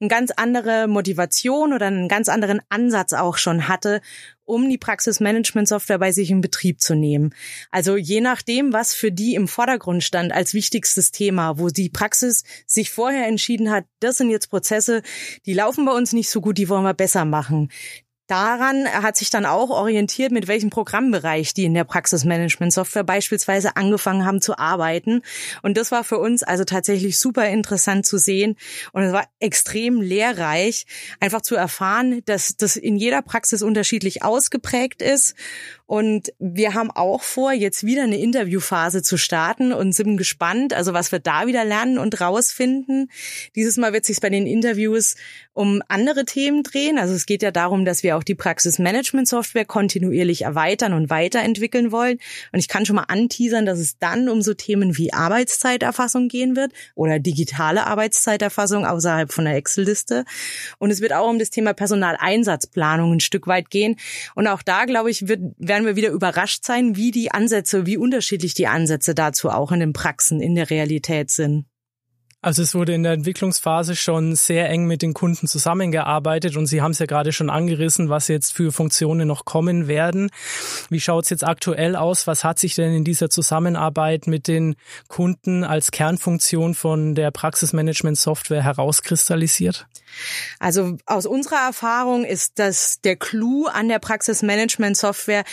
eine 0.00 0.10
ganz 0.10 0.32
andere 0.32 0.86
Motivation 0.86 1.72
oder 1.72 1.86
einen 1.86 2.08
ganz 2.08 2.28
anderen 2.28 2.60
Ansatz 2.68 3.14
auch 3.14 3.38
schon 3.38 3.68
hatte, 3.68 4.02
um 4.48 4.68
die 4.68 4.78
Praxismanagement-Software 4.78 5.98
bei 5.98 6.10
sich 6.10 6.30
in 6.30 6.40
Betrieb 6.40 6.80
zu 6.80 6.94
nehmen. 6.94 7.34
Also 7.70 7.96
je 7.96 8.20
nachdem, 8.20 8.72
was 8.72 8.94
für 8.94 9.12
die 9.12 9.34
im 9.34 9.46
Vordergrund 9.46 10.02
stand 10.02 10.32
als 10.32 10.54
wichtigstes 10.54 11.12
Thema, 11.12 11.58
wo 11.58 11.68
die 11.68 11.90
Praxis 11.90 12.44
sich 12.66 12.90
vorher 12.90 13.26
entschieden 13.26 13.70
hat, 13.70 13.84
das 14.00 14.16
sind 14.16 14.30
jetzt 14.30 14.48
Prozesse, 14.48 15.02
die 15.46 15.54
laufen 15.54 15.84
bei 15.84 15.92
uns 15.92 16.12
nicht 16.12 16.30
so 16.30 16.40
gut, 16.40 16.58
die 16.58 16.68
wollen 16.68 16.84
wir 16.84 16.94
besser 16.94 17.24
machen 17.24 17.68
daran 18.28 18.86
hat 18.86 19.16
sich 19.16 19.30
dann 19.30 19.46
auch 19.46 19.70
orientiert, 19.70 20.30
mit 20.30 20.46
welchem 20.46 20.70
Programmbereich 20.70 21.54
die 21.54 21.64
in 21.64 21.74
der 21.74 21.84
Praxismanagement-Software 21.84 23.04
beispielsweise 23.04 23.76
angefangen 23.76 24.24
haben 24.24 24.40
zu 24.40 24.58
arbeiten. 24.58 25.22
Und 25.62 25.76
das 25.76 25.90
war 25.90 26.04
für 26.04 26.18
uns 26.18 26.42
also 26.42 26.64
tatsächlich 26.64 27.18
super 27.18 27.48
interessant 27.48 28.06
zu 28.06 28.18
sehen. 28.18 28.56
Und 28.92 29.02
es 29.02 29.12
war 29.12 29.26
extrem 29.40 30.00
lehrreich, 30.00 30.86
einfach 31.18 31.42
zu 31.42 31.56
erfahren, 31.56 32.22
dass 32.26 32.56
das 32.56 32.76
in 32.76 32.96
jeder 32.96 33.22
Praxis 33.22 33.62
unterschiedlich 33.62 34.22
ausgeprägt 34.22 35.02
ist 35.02 35.34
und 35.88 36.34
wir 36.38 36.74
haben 36.74 36.90
auch 36.90 37.22
vor, 37.22 37.50
jetzt 37.54 37.82
wieder 37.82 38.02
eine 38.02 38.18
Interviewphase 38.18 39.02
zu 39.02 39.16
starten 39.16 39.72
und 39.72 39.94
sind 39.94 40.18
gespannt, 40.18 40.74
also 40.74 40.92
was 40.92 41.12
wir 41.12 41.18
da 41.18 41.46
wieder 41.46 41.64
lernen 41.64 41.96
und 41.96 42.20
rausfinden. 42.20 43.10
Dieses 43.56 43.78
Mal 43.78 43.94
wird 43.94 44.04
sich 44.04 44.20
bei 44.20 44.28
den 44.28 44.46
Interviews 44.46 45.16
um 45.58 45.82
andere 45.88 46.24
Themen 46.24 46.62
drehen. 46.62 46.98
Also 46.98 47.14
es 47.14 47.26
geht 47.26 47.42
ja 47.42 47.50
darum, 47.50 47.84
dass 47.84 48.04
wir 48.04 48.16
auch 48.16 48.22
die 48.22 48.36
Praxismanagement-Software 48.36 49.64
kontinuierlich 49.64 50.42
erweitern 50.42 50.92
und 50.92 51.10
weiterentwickeln 51.10 51.90
wollen. 51.90 52.18
Und 52.52 52.60
ich 52.60 52.68
kann 52.68 52.86
schon 52.86 52.94
mal 52.94 53.06
anteasern, 53.08 53.66
dass 53.66 53.80
es 53.80 53.98
dann 53.98 54.28
um 54.28 54.40
so 54.40 54.54
Themen 54.54 54.96
wie 54.96 55.12
Arbeitszeiterfassung 55.12 56.28
gehen 56.28 56.54
wird 56.54 56.70
oder 56.94 57.18
digitale 57.18 57.88
Arbeitszeiterfassung 57.88 58.86
außerhalb 58.86 59.32
von 59.32 59.46
der 59.46 59.56
Excel-Liste. 59.56 60.24
Und 60.78 60.92
es 60.92 61.00
wird 61.00 61.12
auch 61.12 61.28
um 61.28 61.40
das 61.40 61.50
Thema 61.50 61.72
Personaleinsatzplanung 61.72 63.14
ein 63.14 63.20
Stück 63.20 63.48
weit 63.48 63.68
gehen. 63.68 63.96
Und 64.36 64.46
auch 64.46 64.62
da, 64.62 64.84
glaube 64.84 65.10
ich, 65.10 65.26
wird, 65.26 65.40
werden 65.58 65.86
wir 65.86 65.96
wieder 65.96 66.10
überrascht 66.10 66.64
sein, 66.64 66.94
wie 66.94 67.10
die 67.10 67.32
Ansätze, 67.32 67.84
wie 67.84 67.96
unterschiedlich 67.96 68.54
die 68.54 68.68
Ansätze 68.68 69.12
dazu 69.12 69.50
auch 69.50 69.72
in 69.72 69.80
den 69.80 69.92
Praxen, 69.92 70.40
in 70.40 70.54
der 70.54 70.70
Realität 70.70 71.32
sind. 71.32 71.67
Also 72.40 72.62
es 72.62 72.72
wurde 72.76 72.94
in 72.94 73.02
der 73.02 73.14
Entwicklungsphase 73.14 73.96
schon 73.96 74.36
sehr 74.36 74.68
eng 74.68 74.86
mit 74.86 75.02
den 75.02 75.12
Kunden 75.12 75.48
zusammengearbeitet 75.48 76.56
und 76.56 76.66
Sie 76.66 76.80
haben 76.80 76.92
es 76.92 77.00
ja 77.00 77.06
gerade 77.06 77.32
schon 77.32 77.50
angerissen, 77.50 78.10
was 78.10 78.28
jetzt 78.28 78.52
für 78.52 78.70
Funktionen 78.70 79.26
noch 79.26 79.44
kommen 79.44 79.88
werden. 79.88 80.30
Wie 80.88 81.00
schaut 81.00 81.24
es 81.24 81.30
jetzt 81.30 81.44
aktuell 81.44 81.96
aus? 81.96 82.28
Was 82.28 82.44
hat 82.44 82.60
sich 82.60 82.76
denn 82.76 82.94
in 82.94 83.02
dieser 83.02 83.28
Zusammenarbeit 83.28 84.28
mit 84.28 84.46
den 84.46 84.76
Kunden 85.08 85.64
als 85.64 85.90
Kernfunktion 85.90 86.76
von 86.76 87.16
der 87.16 87.32
Praxismanagement-Software 87.32 88.62
herauskristallisiert? 88.62 89.88
Also 90.58 90.96
aus 91.06 91.26
unserer 91.26 91.66
Erfahrung 91.66 92.24
ist 92.24 92.58
das 92.60 93.00
der 93.00 93.16
Clou 93.16 93.66
an 93.66 93.88
der 93.88 93.98
Praxismanagement-Software, 93.98 95.44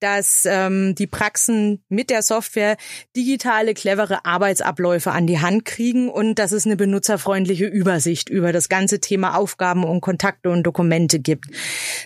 dass 0.00 0.44
ähm, 0.46 0.94
die 0.96 1.06
Praxen 1.06 1.84
mit 1.88 2.10
der 2.10 2.22
Software 2.22 2.76
digitale, 3.16 3.74
clevere 3.74 4.24
Arbeitsabläufe 4.24 5.12
an 5.12 5.26
die 5.26 5.40
Hand 5.40 5.64
kriegen 5.64 6.08
und 6.08 6.31
und 6.32 6.38
dass 6.38 6.52
es 6.52 6.64
eine 6.64 6.76
benutzerfreundliche 6.76 7.66
Übersicht 7.66 8.30
über 8.30 8.52
das 8.52 8.70
ganze 8.70 9.00
Thema 9.00 9.36
Aufgaben 9.36 9.84
und 9.84 10.00
Kontakte 10.00 10.48
und 10.48 10.62
Dokumente 10.62 11.18
gibt. 11.18 11.44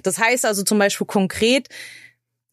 Das 0.03 0.19
heißt 0.19 0.45
also 0.45 0.65
zum 0.65 0.81
Beispiel 0.81 1.07
konkret, 1.07 1.69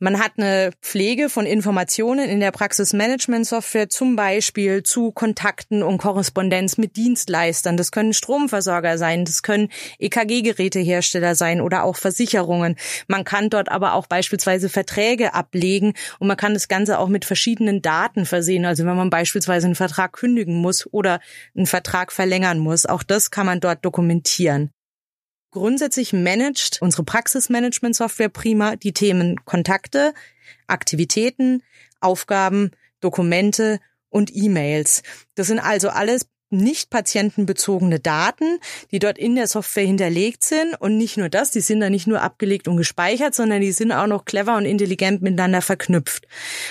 man 0.03 0.19
hat 0.19 0.33
eine 0.35 0.71
Pflege 0.81 1.29
von 1.29 1.45
Informationen 1.45 2.27
in 2.27 2.41
der 2.41 2.51
Praxismanagement-Software, 2.51 3.87
zum 3.87 4.17
Beispiel 4.17 4.83
zu 4.83 5.13
Kontakten 5.13 5.81
und 5.81 5.97
Korrespondenz 5.97 6.77
mit 6.77 6.97
Dienstleistern. 6.97 7.77
Das 7.77 7.93
können 7.93 8.11
Stromversorger 8.11 8.97
sein, 8.97 9.23
das 9.23 9.43
können 9.43 9.69
EKG-Gerätehersteller 9.99 11.35
sein 11.35 11.61
oder 11.61 11.85
auch 11.85 11.95
Versicherungen. 11.95 12.75
Man 13.07 13.23
kann 13.23 13.49
dort 13.49 13.71
aber 13.71 13.93
auch 13.93 14.07
beispielsweise 14.07 14.67
Verträge 14.67 15.33
ablegen 15.33 15.93
und 16.19 16.27
man 16.27 16.35
kann 16.35 16.53
das 16.53 16.67
Ganze 16.67 16.99
auch 16.99 17.07
mit 17.07 17.23
verschiedenen 17.23 17.81
Daten 17.81 18.25
versehen. 18.25 18.65
Also 18.65 18.85
wenn 18.85 18.97
man 18.97 19.09
beispielsweise 19.09 19.67
einen 19.67 19.75
Vertrag 19.75 20.11
kündigen 20.11 20.57
muss 20.57 20.85
oder 20.91 21.21
einen 21.55 21.65
Vertrag 21.65 22.11
verlängern 22.11 22.59
muss, 22.59 22.85
auch 22.85 23.03
das 23.03 23.31
kann 23.31 23.45
man 23.45 23.61
dort 23.61 23.85
dokumentieren. 23.85 24.73
Grundsätzlich 25.53 26.13
managt 26.13 26.81
unsere 26.81 27.03
Praxismanagement-Software 27.03 28.29
prima 28.29 28.75
die 28.75 28.91
Themen 28.91 29.45
Kontakte, 29.45 30.15
Aktivitäten, 30.65 31.61
Aufgaben, 31.99 32.71
Dokumente 33.01 33.79
und 34.09 34.35
E-Mails. 34.35 35.03
Das 35.35 35.45
sind 35.45 35.59
also 35.59 35.89
alles 35.89 36.25
nicht 36.53 36.89
patientenbezogene 36.89 37.99
Daten, 37.99 38.59
die 38.91 38.99
dort 38.99 39.17
in 39.17 39.35
der 39.35 39.47
Software 39.47 39.85
hinterlegt 39.85 40.43
sind. 40.43 40.75
Und 40.79 40.97
nicht 40.97 41.17
nur 41.17 41.29
das, 41.29 41.51
die 41.51 41.61
sind 41.61 41.79
da 41.79 41.89
nicht 41.89 42.07
nur 42.07 42.21
abgelegt 42.21 42.67
und 42.67 42.77
gespeichert, 42.77 43.35
sondern 43.35 43.61
die 43.61 43.71
sind 43.71 43.91
auch 43.91 44.07
noch 44.07 44.25
clever 44.25 44.55
und 44.55 44.65
intelligent 44.65 45.21
miteinander 45.21 45.61
verknüpft. 45.61 46.27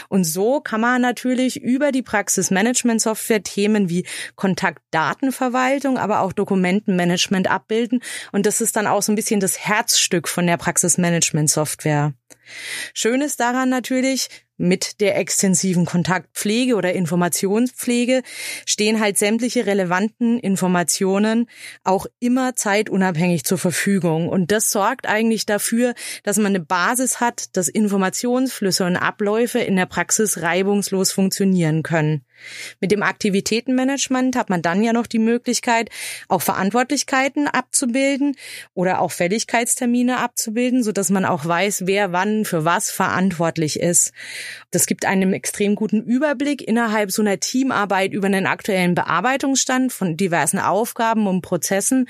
Und 0.09 0.25
so 0.25 0.61
kann 0.61 0.81
man 0.81 1.03
natürlich 1.03 1.61
über 1.61 1.93
die 1.93 2.03
Praxismanagement-Software 2.03 3.43
Themen 3.43 3.89
wie 3.89 4.07
Kontaktdatenverwaltung, 4.37 5.99
aber 5.99 6.21
auch 6.21 6.33
Dokumentenmanagement 6.33 7.51
abbilden. 7.51 8.01
Und 8.33 8.47
das 8.47 8.61
ist 8.61 8.77
dann 8.77 8.87
auch 8.87 9.03
so 9.03 9.13
ein 9.13 9.17
bisschen 9.17 9.41
das 9.41 9.59
Herzstück 9.59 10.29
von 10.29 10.47
der 10.47 10.57
Praxismanagement-Software. 10.57 12.15
Schön 12.95 13.21
ist 13.21 13.41
daran 13.41 13.69
natürlich, 13.69 14.29
mit 14.63 15.01
der 15.01 15.17
extensiven 15.19 15.87
Kontaktpflege 15.87 16.77
oder 16.77 16.93
Informationspflege 16.93 18.23
stehen 18.65 19.01
halt 19.01 19.19
sämtliche 19.19 19.67
relevanten 19.67 20.39
Informationen 20.39 21.49
auch 21.83 22.07
immer 22.21 22.55
zeitunabhängig 22.55 23.45
zur 23.45 23.59
Verfügung. 23.59 24.29
Und 24.29 24.53
das 24.53 24.71
sorgt 24.71 25.09
eigentlich 25.09 25.47
dafür, 25.47 25.95
dass 26.23 26.37
man 26.37 26.55
eine 26.55 26.61
Basis 26.61 27.19
hat, 27.19 27.57
dass 27.57 27.67
Informationsflüsse 27.67 28.85
und 28.85 28.97
Abläufe 28.97 29.59
in 29.59 29.75
der 29.75 29.87
Praxis 29.87 30.43
reibungslos 30.43 31.11
funktionieren 31.11 31.83
können. 31.83 32.25
Mit 32.81 32.91
dem 32.91 33.03
Aktivitätenmanagement 33.03 34.37
hat 34.37 34.51
man 34.51 34.63
dann 34.63 34.83
ja 34.83 34.93
noch 34.93 35.07
die 35.07 35.19
Möglichkeit, 35.19 35.91
auch 36.29 36.43
Verantwortlichkeiten 36.43 37.49
abzubilden 37.49 38.37
oder 38.75 39.01
auch 39.01 39.13
Fälligkeitstermine 39.13 40.19
abzubilden, 40.19 40.83
so 40.83 40.93
dass 40.93 41.11
man 41.11 41.25
auch 41.25 41.45
weiß, 41.45 41.83
wer 41.87 42.13
wann 42.13 42.45
für 42.45 42.65
was 42.65 42.91
verantwortlich 42.91 43.81
ist. 43.81 44.13
Das 44.71 44.87
gibt 44.87 45.05
einem 45.05 45.33
extrem 45.33 45.75
guten 45.75 46.03
Überblick 46.03 46.67
innerhalb 46.67 47.11
so 47.11 47.23
einer 47.23 47.41
Teamarbeit 47.41 48.13
über 48.13 48.27
einen 48.27 48.47
aktuellen 48.47 48.95
Bearbeitungsstand 48.95 49.93
von 49.93 50.17
diversen 50.17 50.59
Aufgaben 50.59 51.27
und 51.27 51.43
Prozessen. 51.43 52.09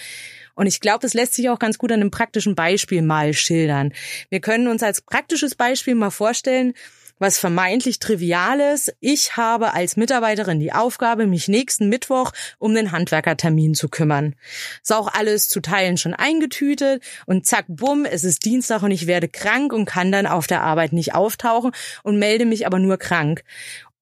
Und 0.54 0.66
ich 0.66 0.80
glaube, 0.80 1.00
das 1.00 1.14
lässt 1.14 1.34
sich 1.34 1.48
auch 1.48 1.58
ganz 1.58 1.78
gut 1.78 1.92
an 1.92 2.00
einem 2.00 2.10
praktischen 2.10 2.54
Beispiel 2.54 3.02
mal 3.02 3.32
schildern. 3.32 3.92
Wir 4.28 4.40
können 4.40 4.68
uns 4.68 4.82
als 4.82 5.00
praktisches 5.00 5.54
Beispiel 5.54 5.94
mal 5.94 6.10
vorstellen, 6.10 6.74
was 7.22 7.38
vermeintlich 7.38 8.00
Triviales. 8.00 8.92
Ich 8.98 9.36
habe 9.36 9.74
als 9.74 9.96
Mitarbeiterin 9.96 10.58
die 10.58 10.72
Aufgabe, 10.72 11.28
mich 11.28 11.46
nächsten 11.46 11.88
Mittwoch 11.88 12.32
um 12.58 12.74
den 12.74 12.90
Handwerkertermin 12.90 13.74
zu 13.74 13.88
kümmern. 13.88 14.34
Ist 14.82 14.92
auch 14.92 15.06
alles 15.06 15.48
zu 15.48 15.60
Teilen 15.60 15.96
schon 15.96 16.14
eingetütet 16.14 17.00
und 17.24 17.46
zack, 17.46 17.66
bumm, 17.68 18.04
es 18.04 18.24
ist 18.24 18.44
Dienstag 18.44 18.82
und 18.82 18.90
ich 18.90 19.06
werde 19.06 19.28
krank 19.28 19.72
und 19.72 19.84
kann 19.84 20.10
dann 20.10 20.26
auf 20.26 20.48
der 20.48 20.62
Arbeit 20.62 20.92
nicht 20.92 21.14
auftauchen 21.14 21.70
und 22.02 22.18
melde 22.18 22.44
mich 22.44 22.66
aber 22.66 22.80
nur 22.80 22.96
krank. 22.96 23.44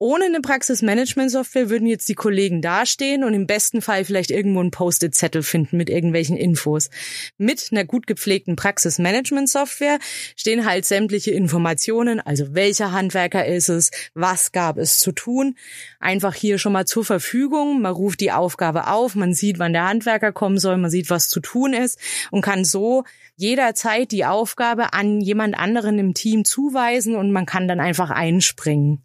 Ohne 0.02 0.24
eine 0.24 0.40
Praxismanagement-Software 0.40 1.68
würden 1.68 1.86
jetzt 1.86 2.08
die 2.08 2.14
Kollegen 2.14 2.62
dastehen 2.62 3.22
und 3.22 3.34
im 3.34 3.46
besten 3.46 3.82
Fall 3.82 4.06
vielleicht 4.06 4.30
irgendwo 4.30 4.60
einen 4.60 4.70
Post-it-Zettel 4.70 5.42
finden 5.42 5.76
mit 5.76 5.90
irgendwelchen 5.90 6.38
Infos. 6.38 6.88
Mit 7.36 7.68
einer 7.70 7.84
gut 7.84 8.06
gepflegten 8.06 8.56
Praxismanagement-Software 8.56 9.98
stehen 10.36 10.64
halt 10.64 10.86
sämtliche 10.86 11.32
Informationen, 11.32 12.18
also 12.18 12.54
welcher 12.54 12.92
Handwerker 12.92 13.44
ist 13.44 13.68
es, 13.68 13.90
was 14.14 14.52
gab 14.52 14.78
es 14.78 15.00
zu 15.00 15.12
tun, 15.12 15.58
einfach 15.98 16.34
hier 16.34 16.56
schon 16.56 16.72
mal 16.72 16.86
zur 16.86 17.04
Verfügung. 17.04 17.82
Man 17.82 17.92
ruft 17.92 18.20
die 18.20 18.32
Aufgabe 18.32 18.86
auf, 18.86 19.14
man 19.16 19.34
sieht, 19.34 19.58
wann 19.58 19.74
der 19.74 19.86
Handwerker 19.86 20.32
kommen 20.32 20.56
soll, 20.56 20.78
man 20.78 20.90
sieht, 20.90 21.10
was 21.10 21.28
zu 21.28 21.40
tun 21.40 21.74
ist 21.74 21.98
und 22.30 22.40
kann 22.40 22.64
so 22.64 23.04
jederzeit 23.36 24.12
die 24.12 24.24
Aufgabe 24.24 24.94
an 24.94 25.20
jemand 25.20 25.58
anderen 25.58 25.98
im 25.98 26.14
Team 26.14 26.46
zuweisen 26.46 27.16
und 27.16 27.32
man 27.32 27.44
kann 27.44 27.68
dann 27.68 27.80
einfach 27.80 28.08
einspringen. 28.08 29.02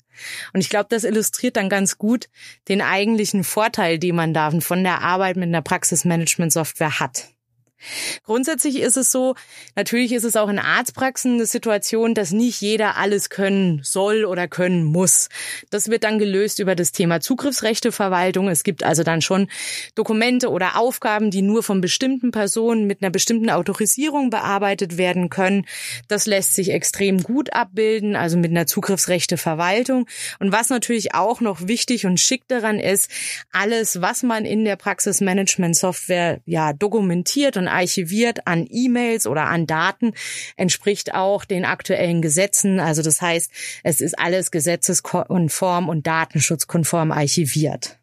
Und 0.53 0.61
ich 0.61 0.69
glaube, 0.69 0.87
das 0.89 1.03
illustriert 1.03 1.57
dann 1.57 1.69
ganz 1.69 1.97
gut 1.97 2.27
den 2.67 2.81
eigentlichen 2.81 3.43
Vorteil, 3.43 3.99
den 3.99 4.15
man 4.15 4.33
da 4.33 4.51
von 4.61 4.83
der 4.83 5.01
Arbeit 5.01 5.35
mit 5.35 5.47
einer 5.47 5.61
Praxismanagement-Software 5.61 6.99
hat. 6.99 7.34
Grundsätzlich 8.23 8.79
ist 8.79 8.97
es 8.97 9.11
so, 9.11 9.35
natürlich 9.75 10.11
ist 10.11 10.23
es 10.23 10.35
auch 10.35 10.49
in 10.49 10.59
Arztpraxen 10.59 11.35
eine 11.35 11.45
Situation, 11.45 12.13
dass 12.13 12.31
nicht 12.31 12.61
jeder 12.61 12.97
alles 12.97 13.29
können 13.29 13.81
soll 13.83 14.25
oder 14.25 14.47
können 14.47 14.83
muss. 14.83 15.29
Das 15.69 15.89
wird 15.89 16.03
dann 16.03 16.17
gelöst 16.17 16.59
über 16.59 16.75
das 16.75 16.91
Thema 16.91 17.19
Zugriffsrechteverwaltung. 17.19 18.49
Es 18.49 18.63
gibt 18.63 18.83
also 18.83 19.03
dann 19.03 19.21
schon 19.21 19.47
Dokumente 19.93 20.49
oder 20.49 20.77
Aufgaben, 20.77 21.29
die 21.29 21.41
nur 21.41 21.63
von 21.63 21.81
bestimmten 21.81 22.31
Personen 22.31 22.87
mit 22.87 23.01
einer 23.01 23.11
bestimmten 23.11 23.49
Autorisierung 23.49 24.29
bearbeitet 24.29 24.97
werden 24.97 25.29
können. 25.29 25.65
Das 26.07 26.25
lässt 26.25 26.55
sich 26.55 26.71
extrem 26.71 27.21
gut 27.21 27.53
abbilden, 27.53 28.15
also 28.15 28.37
mit 28.37 28.51
einer 28.51 28.67
Zugriffsrechteverwaltung. 28.67 30.07
Und 30.39 30.51
was 30.51 30.69
natürlich 30.69 31.13
auch 31.13 31.41
noch 31.41 31.67
wichtig 31.67 32.05
und 32.05 32.19
schick 32.19 32.47
daran 32.47 32.79
ist, 32.79 33.11
alles, 33.51 34.01
was 34.01 34.23
man 34.23 34.45
in 34.45 34.65
der 34.65 34.75
Praxismanagement-Software 34.75 36.39
ja 36.45 36.73
dokumentiert 36.73 37.57
und 37.57 37.67
archiviert 37.75 38.47
an 38.47 38.65
E-Mails 38.69 39.27
oder 39.27 39.47
an 39.47 39.67
Daten, 39.67 40.13
entspricht 40.57 41.13
auch 41.13 41.45
den 41.45 41.65
aktuellen 41.65 42.21
Gesetzen. 42.21 42.79
Also 42.79 43.01
das 43.01 43.21
heißt, 43.21 43.51
es 43.83 44.01
ist 44.01 44.17
alles 44.17 44.51
gesetzeskonform 44.51 45.89
und 45.89 46.07
datenschutzkonform 46.07 47.11
archiviert. 47.11 47.99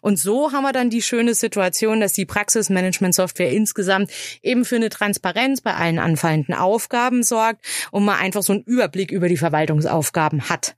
Und 0.00 0.18
so 0.18 0.52
haben 0.52 0.62
wir 0.62 0.72
dann 0.72 0.90
die 0.90 1.02
schöne 1.02 1.34
Situation, 1.34 2.00
dass 2.00 2.12
die 2.12 2.26
Praxismanagement-Software 2.26 3.50
insgesamt 3.50 4.10
eben 4.42 4.64
für 4.64 4.76
eine 4.76 4.88
Transparenz 4.88 5.60
bei 5.60 5.74
allen 5.74 5.98
anfallenden 5.98 6.54
Aufgaben 6.54 7.22
sorgt 7.22 7.64
und 7.90 8.04
man 8.04 8.18
einfach 8.18 8.42
so 8.42 8.52
einen 8.52 8.62
Überblick 8.62 9.10
über 9.10 9.28
die 9.28 9.36
Verwaltungsaufgaben 9.36 10.48
hat. 10.48 10.74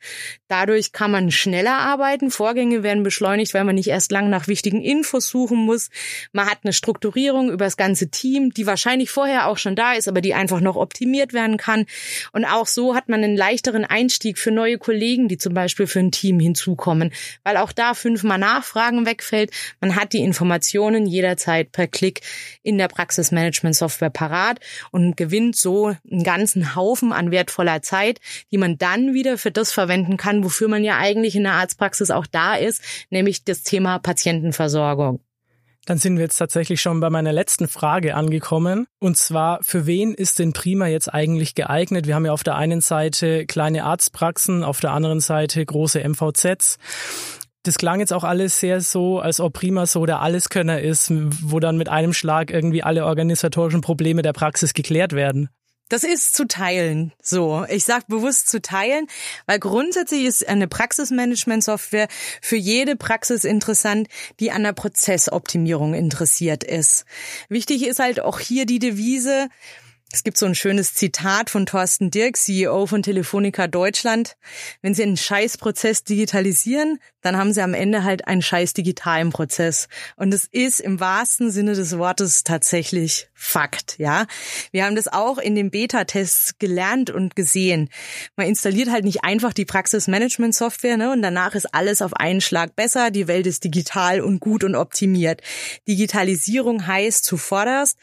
Dadurch 0.49 0.93
kann 0.93 1.11
man 1.11 1.31
schneller 1.31 1.79
arbeiten, 1.79 2.31
Vorgänge 2.31 2.83
werden 2.83 3.03
beschleunigt, 3.03 3.55
weil 3.55 3.65
man 3.65 3.75
nicht 3.75 3.89
erst 3.89 4.13
lang 4.13 4.31
nach 4.31 4.49
wichtigen 4.49 4.83
Infos 4.83 5.29
suchen 5.29 5.59
muss. 5.59 5.91
Man 6.33 6.47
hat 6.47 6.59
eine 6.63 6.73
Strukturierung 6.73 7.51
über 7.51 7.65
das 7.65 7.77
ganze 7.77 8.11
Team, 8.11 8.53
die 8.53 8.67
wahrscheinlich 8.67 9.11
vorher 9.11 9.49
auch 9.49 9.59
schon 9.59 9.77
da 9.77 9.95
ist, 9.95 10.09
aber 10.09 10.21
die 10.21 10.35
einfach 10.35 10.61
noch 10.61 10.77
optimiert 10.77 11.33
werden 11.33 11.57
kann. 11.57 11.87
Und 12.33 12.45
auch 12.45 12.67
so 12.67 12.95
hat 12.95 13.09
man 13.09 13.23
einen 13.23 13.37
leichteren 13.37 13.85
Einstieg 13.85 14.39
für 14.39 14.51
neue 14.51 14.79
Kollegen, 14.79 15.29
die 15.29 15.39
zum 15.39 15.55
Beispiel 15.55 15.87
für 15.87 16.01
ein 16.01 16.11
Team 16.11 16.39
hinzukommen, 16.41 17.13
weil 17.45 17.57
auch 17.57 17.73
da 17.73 17.95
fünfmal 17.95 18.39
nach 18.39 18.65
Nachfragen 18.73 19.07
wegfällt. 19.07 19.51
Man 19.81 19.97
hat 19.97 20.13
die 20.13 20.23
Informationen 20.23 21.07
jederzeit 21.07 21.73
per 21.73 21.87
Klick 21.87 22.21
in 22.63 22.79
der 22.79 22.89
Praxismanagement-Software 22.89 24.11
parat 24.11 24.61
und 24.91 25.17
gewinnt 25.17 25.57
so 25.57 25.95
einen 26.11 26.25
ganzen 26.25 26.75
Haufen 26.75 27.13
an 27.13 27.31
wertvoller 27.31 27.83
Zeit, 27.83 28.21
die 28.51 28.59
man 28.59 28.79
dann 28.79 29.15
wieder 29.15 29.39
für 29.39 29.51
das 29.51 29.73
verwenden 29.73 30.17
kann, 30.17 30.45
wofür 30.45 30.69
man 30.69 30.85
ja 30.85 30.99
eigentlich 30.99 31.37
in 31.37 31.45
der 31.45 31.53
Arztpraxis 31.53 32.11
auch 32.11 32.27
da 32.27 32.55
ist, 32.55 32.83
nämlich 33.11 33.45
das 33.45 33.63
Thema 33.63 33.99
Patientenversorgung. 33.99 35.21
Dann 35.85 35.99
sind 35.99 36.15
wir 36.15 36.23
jetzt 36.23 36.37
tatsächlich 36.37 36.81
schon 36.81 37.01
bei 37.01 37.11
meiner 37.11 37.33
letzten 37.33 37.67
Frage 37.67 38.15
angekommen. 38.15 38.87
Und 39.01 39.17
zwar, 39.17 39.59
für 39.63 39.85
wen 39.85 40.15
ist 40.15 40.39
denn 40.39 40.53
Prima 40.53 40.87
jetzt 40.87 41.13
eigentlich 41.13 41.57
geeignet? 41.57 42.07
Wir 42.07 42.15
haben 42.15 42.25
ja 42.25 42.33
auf 42.33 42.45
der 42.45 42.55
einen 42.55 42.81
Seite 42.81 43.47
kleine 43.47 43.83
Arztpraxen, 43.83 44.63
auf 44.63 44.79
der 44.79 44.93
anderen 44.93 45.19
Seite 45.19 45.65
große 45.67 45.99
MVZs 46.09 46.79
das 47.63 47.79
klang 47.79 48.01
jetzt 48.01 48.13
auch 48.13 48.25
alles 48.25 48.59
sehr 48.59 48.81
so, 48.81 49.21
als 49.21 49.41
ob 49.41 49.53
Prima 49.53 49.87
so 49.87 50.05
der 50.07 50.21
Alleskönner 50.21 50.81
ist, 50.81 51.11
wo 51.11 51.61
dann 51.61 51.77
mit 51.77 51.89
einem 51.89 52.13
Schlag 52.13 52.51
irgendwie 52.51 52.83
alle 52.83 53.07
organisatorischen 53.07 53.81
Probleme 53.81 54.23
der 54.23 54.33
Praxis 54.33 54.75
geklärt 54.75 55.13
werden. 55.13 55.49
Das 55.89 56.05
ist 56.05 56.35
zu 56.35 56.47
teilen. 56.47 57.13
So, 57.23 57.67
ich 57.69 57.85
sage 57.85 58.05
bewusst 58.09 58.49
zu 58.49 58.63
teilen, 58.63 59.09
weil 59.47 59.59
grundsätzlich 59.59 60.25
ist 60.25 60.49
eine 60.49 60.67
Praxismanagement-Software 60.67 62.09
für 62.41 62.57
jede 62.57 62.97
Praxis 62.97 63.45
interessant, 63.45 64.09
die 64.41 64.51
an 64.53 64.63
der 64.63 64.73
Prozessoptimierung 64.73 65.93
interessiert 65.93 66.65
ist. 66.65 67.05
Wichtig 67.51 67.87
ist 67.87 67.99
halt 67.99 68.21
auch 68.21 68.41
hier 68.41 68.65
die 68.65 68.79
Devise, 68.79 69.49
es 70.15 70.25
gibt 70.25 70.37
so 70.37 70.45
ein 70.45 70.55
schönes 70.55 70.93
Zitat 70.93 71.49
von 71.49 71.65
Thorsten 71.65 72.11
Dirk, 72.11 72.37
CEO 72.37 72.87
von 72.87 73.03
Telefonica 73.03 73.67
Deutschland. 73.67 74.37
Wenn 74.83 74.93
Sie 74.93 75.03
einen 75.03 75.17
Scheißprozess 75.17 76.05
digitalisieren, 76.05 76.99
dann 77.23 77.37
haben 77.37 77.53
Sie 77.53 77.63
am 77.63 77.75
Ende 77.75 78.05
halt 78.05 78.27
einen 78.29 78.43
scheiß 78.43 78.75
digitalen 78.75 79.31
Prozess. 79.31 79.89
Und 80.17 80.33
es 80.33 80.47
ist 80.51 80.81
im 80.81 81.01
wahrsten 81.01 81.51
Sinne 81.51 81.75
des 81.75 81.99
Wortes 81.99 82.45
tatsächlich 82.45 83.29
Fakt, 83.35 83.99
ja. 83.99 84.27
Wir 84.71 84.85
haben 84.85 84.95
das 84.95 85.09
auch 85.09 85.39
in 85.39 85.57
den 85.57 85.73
Beta-Tests 85.73 86.59
gelernt 86.61 87.11
und 87.11 87.35
gesehen. 87.35 87.89
Man 88.37 88.47
installiert 88.47 88.89
halt 88.89 89.05
nicht 89.05 89.25
einfach 89.25 89.53
die 89.53 89.65
Praxismanagement-Software, 89.65 90.97
ne, 90.97 91.11
und 91.11 91.23
danach 91.23 91.57
ist 91.57 91.75
alles 91.75 92.03
auf 92.03 92.15
einen 92.15 92.41
Schlag 92.41 92.77
besser. 92.77 93.11
Die 93.11 93.27
Welt 93.27 93.49
ist 93.49 93.65
digital 93.65 94.21
und 94.21 94.39
gut 94.39 94.63
und 94.63 94.77
optimiert. 94.77 95.43
Digitalisierung 95.89 96.87
heißt 96.87 97.25
zuvorderst, 97.25 97.99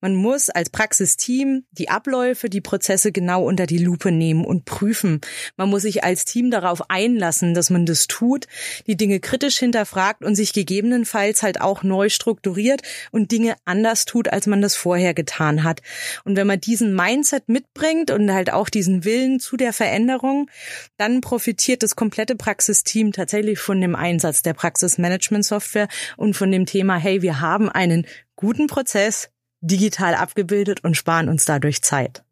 man 0.00 0.14
muss 0.14 0.48
als 0.48 0.70
Praxisteam 0.70 1.24
Team 1.24 1.64
die 1.72 1.88
Abläufe, 1.88 2.48
die 2.50 2.60
Prozesse 2.60 3.10
genau 3.10 3.44
unter 3.44 3.66
die 3.66 3.78
Lupe 3.78 4.12
nehmen 4.12 4.44
und 4.44 4.64
prüfen. 4.66 5.20
Man 5.56 5.70
muss 5.70 5.82
sich 5.82 6.04
als 6.04 6.24
Team 6.24 6.50
darauf 6.50 6.90
einlassen, 6.90 7.54
dass 7.54 7.70
man 7.70 7.86
das 7.86 8.06
tut, 8.06 8.46
die 8.86 8.96
Dinge 8.96 9.20
kritisch 9.20 9.58
hinterfragt 9.58 10.24
und 10.24 10.34
sich 10.34 10.52
gegebenenfalls 10.52 11.42
halt 11.42 11.60
auch 11.60 11.82
neu 11.82 12.08
strukturiert 12.08 12.82
und 13.10 13.32
Dinge 13.32 13.54
anders 13.64 14.04
tut, 14.04 14.28
als 14.28 14.46
man 14.46 14.60
das 14.60 14.76
vorher 14.76 15.14
getan 15.14 15.64
hat. 15.64 15.80
Und 16.24 16.36
wenn 16.36 16.46
man 16.46 16.60
diesen 16.60 16.94
Mindset 16.94 17.48
mitbringt 17.48 18.10
und 18.10 18.32
halt 18.32 18.52
auch 18.52 18.68
diesen 18.68 19.04
Willen 19.04 19.40
zu 19.40 19.56
der 19.56 19.72
Veränderung, 19.72 20.50
dann 20.96 21.20
profitiert 21.20 21.82
das 21.82 21.96
komplette 21.96 22.36
Praxisteam 22.36 23.12
tatsächlich 23.12 23.58
von 23.58 23.80
dem 23.80 23.94
Einsatz 23.94 24.42
der 24.42 24.54
Praxismanagement-Software 24.54 25.88
und 26.16 26.34
von 26.34 26.50
dem 26.50 26.66
Thema, 26.66 26.96
hey, 26.96 27.22
wir 27.22 27.40
haben 27.40 27.68
einen 27.68 28.06
guten 28.36 28.66
Prozess 28.66 29.30
digital 29.60 30.14
abgebildet 30.14 30.84
und 30.84 30.96
sparen 30.96 31.28
uns 31.28 31.44
dadurch 31.44 31.82
Zeit. 31.82 32.23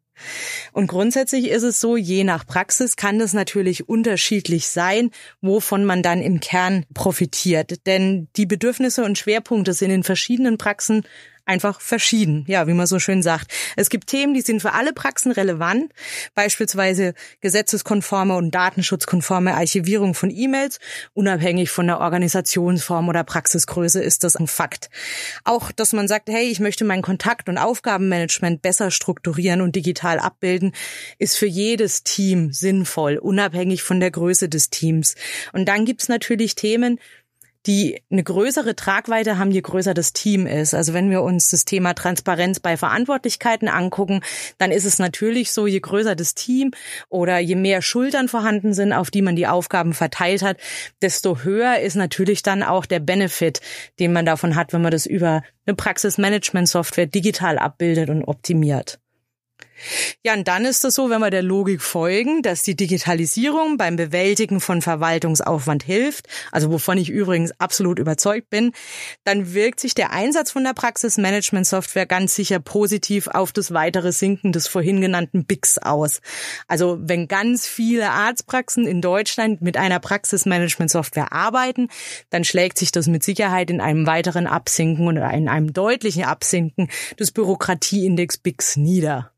Und 0.71 0.87
grundsätzlich 0.87 1.49
ist 1.49 1.63
es 1.63 1.79
so, 1.79 1.97
je 1.97 2.23
nach 2.23 2.45
Praxis 2.45 2.95
kann 2.95 3.19
das 3.19 3.33
natürlich 3.33 3.87
unterschiedlich 3.87 4.67
sein, 4.67 5.11
wovon 5.41 5.85
man 5.85 6.01
dann 6.01 6.21
im 6.21 6.39
Kern 6.39 6.85
profitiert. 6.93 7.85
Denn 7.85 8.27
die 8.35 8.45
Bedürfnisse 8.45 9.03
und 9.03 9.17
Schwerpunkte 9.17 9.73
sind 9.73 9.91
in 9.91 10.03
verschiedenen 10.03 10.57
Praxen 10.57 11.03
einfach 11.45 11.81
verschieden. 11.81 12.45
Ja, 12.47 12.67
wie 12.67 12.73
man 12.73 12.87
so 12.87 12.99
schön 12.99 13.21
sagt. 13.21 13.51
Es 13.75 13.89
gibt 13.89 14.07
Themen, 14.07 14.33
die 14.33 14.41
sind 14.41 14.61
für 14.61 14.73
alle 14.73 14.93
Praxen 14.93 15.31
relevant, 15.31 15.91
beispielsweise 16.35 17.13
gesetzeskonforme 17.41 18.35
und 18.35 18.51
datenschutzkonforme 18.51 19.53
Archivierung 19.53 20.13
von 20.13 20.29
E-Mails. 20.29 20.79
Unabhängig 21.13 21.69
von 21.69 21.87
der 21.87 21.99
Organisationsform 21.99 23.09
oder 23.09 23.23
Praxisgröße 23.23 24.01
ist 24.01 24.23
das 24.23 24.35
ein 24.35 24.47
Fakt. 24.47 24.89
Auch, 25.43 25.71
dass 25.71 25.93
man 25.93 26.07
sagt, 26.07 26.29
hey, 26.29 26.45
ich 26.45 26.59
möchte 26.59 26.85
mein 26.85 27.01
Kontakt- 27.01 27.49
und 27.49 27.57
Aufgabenmanagement 27.57 28.61
besser 28.61 28.91
strukturieren 28.91 29.61
und 29.61 29.75
digital 29.75 30.19
abbilden, 30.19 30.73
ist 31.19 31.37
für 31.37 31.47
jedes 31.47 32.03
Team 32.03 32.53
sinnvoll, 32.53 33.17
unabhängig 33.17 33.83
von 33.83 33.99
der 33.99 34.11
Größe 34.11 34.49
des 34.49 34.69
Teams. 34.69 35.15
Und 35.51 35.67
dann 35.67 35.85
gibt's 35.85 36.07
natürlich 36.07 36.55
Themen, 36.55 36.99
die 37.65 38.01
eine 38.11 38.23
größere 38.23 38.75
Tragweite 38.75 39.37
haben, 39.37 39.51
je 39.51 39.61
größer 39.61 39.93
das 39.93 40.13
Team 40.13 40.45
ist. 40.45 40.73
Also 40.73 40.93
wenn 40.93 41.09
wir 41.09 41.21
uns 41.21 41.49
das 41.49 41.65
Thema 41.65 41.93
Transparenz 41.93 42.59
bei 42.59 42.77
Verantwortlichkeiten 42.77 43.67
angucken, 43.67 44.21
dann 44.57 44.71
ist 44.71 44.85
es 44.85 44.99
natürlich 44.99 45.51
so, 45.51 45.67
je 45.67 45.79
größer 45.79 46.15
das 46.15 46.35
Team 46.35 46.71
oder 47.09 47.39
je 47.39 47.55
mehr 47.55 47.81
Schultern 47.81 48.27
vorhanden 48.27 48.73
sind, 48.73 48.93
auf 48.93 49.11
die 49.11 49.21
man 49.21 49.35
die 49.35 49.47
Aufgaben 49.47 49.93
verteilt 49.93 50.41
hat, 50.41 50.57
desto 51.01 51.43
höher 51.43 51.79
ist 51.79 51.95
natürlich 51.95 52.43
dann 52.43 52.63
auch 52.63 52.85
der 52.85 52.99
Benefit, 52.99 53.61
den 53.99 54.13
man 54.13 54.25
davon 54.25 54.55
hat, 54.55 54.73
wenn 54.73 54.81
man 54.81 54.91
das 54.91 55.05
über 55.05 55.43
eine 55.65 55.75
Praxismanagement-Software 55.75 57.07
digital 57.07 57.57
abbildet 57.57 58.09
und 58.09 58.23
optimiert. 58.25 58.99
Ja, 60.23 60.33
und 60.33 60.47
dann 60.47 60.65
ist 60.65 60.83
es 60.85 60.95
so, 60.95 61.09
wenn 61.09 61.19
wir 61.19 61.29
der 61.29 61.43
Logik 61.43 61.81
folgen, 61.81 62.41
dass 62.41 62.63
die 62.63 62.75
Digitalisierung 62.75 63.77
beim 63.77 63.95
Bewältigen 63.95 64.59
von 64.59 64.81
Verwaltungsaufwand 64.81 65.83
hilft, 65.83 66.27
also 66.51 66.71
wovon 66.71 66.97
ich 66.97 67.09
übrigens 67.09 67.51
absolut 67.59 67.99
überzeugt 67.99 68.49
bin, 68.49 68.71
dann 69.23 69.53
wirkt 69.53 69.79
sich 69.79 69.95
der 69.95 70.11
Einsatz 70.11 70.51
von 70.51 70.63
der 70.63 70.73
Praxismanagement-Software 70.73 72.05
ganz 72.05 72.35
sicher 72.35 72.59
positiv 72.59 73.27
auf 73.27 73.51
das 73.51 73.73
weitere 73.73 74.11
Sinken 74.11 74.51
des 74.51 74.67
vorhin 74.67 75.01
genannten 75.01 75.45
BIX 75.45 75.79
aus. 75.79 76.21
Also 76.67 76.97
wenn 77.01 77.27
ganz 77.27 77.67
viele 77.67 78.11
Arztpraxen 78.11 78.87
in 78.87 79.01
Deutschland 79.01 79.61
mit 79.61 79.77
einer 79.77 79.99
Praxismanagement-Software 79.99 81.33
arbeiten, 81.33 81.89
dann 82.29 82.43
schlägt 82.43 82.77
sich 82.77 82.91
das 82.91 83.07
mit 83.07 83.23
Sicherheit 83.23 83.69
in 83.69 83.81
einem 83.81 84.05
weiteren 84.05 84.47
Absinken 84.47 85.07
und 85.07 85.17
in 85.17 85.49
einem 85.49 85.73
deutlichen 85.73 86.23
Absinken 86.23 86.89
des 87.19 87.31
Bürokratieindex 87.31 88.37
BIX 88.37 88.77
nieder. 88.77 89.32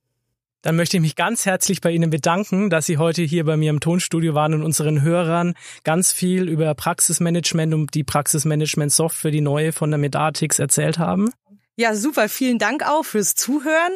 Dann 0.65 0.77
möchte 0.77 0.97
ich 0.97 1.01
mich 1.01 1.15
ganz 1.15 1.45
herzlich 1.45 1.79
bei 1.79 1.91
Ihnen 1.91 2.09
bedanken, 2.09 2.71
dass 2.71 2.87
Sie 2.87 2.97
heute 2.97 3.21
hier 3.21 3.45
bei 3.45 3.55
mir 3.55 3.69
im 3.69 3.79
Tonstudio 3.79 4.33
waren 4.33 4.55
und 4.55 4.63
unseren 4.63 5.03
Hörern 5.03 5.53
ganz 5.83 6.11
viel 6.11 6.49
über 6.49 6.73
Praxismanagement 6.73 7.71
und 7.75 7.93
die 7.93 8.03
Praxismanagement-Software, 8.03 9.29
die 9.29 9.41
neue 9.41 9.73
von 9.73 9.91
der 9.91 9.99
Medatix 9.99 10.57
erzählt 10.57 10.97
haben. 10.97 11.29
Ja, 11.75 11.93
super. 11.93 12.29
Vielen 12.29 12.57
Dank 12.57 12.81
auch 12.81 13.03
fürs 13.03 13.35
Zuhören. 13.35 13.91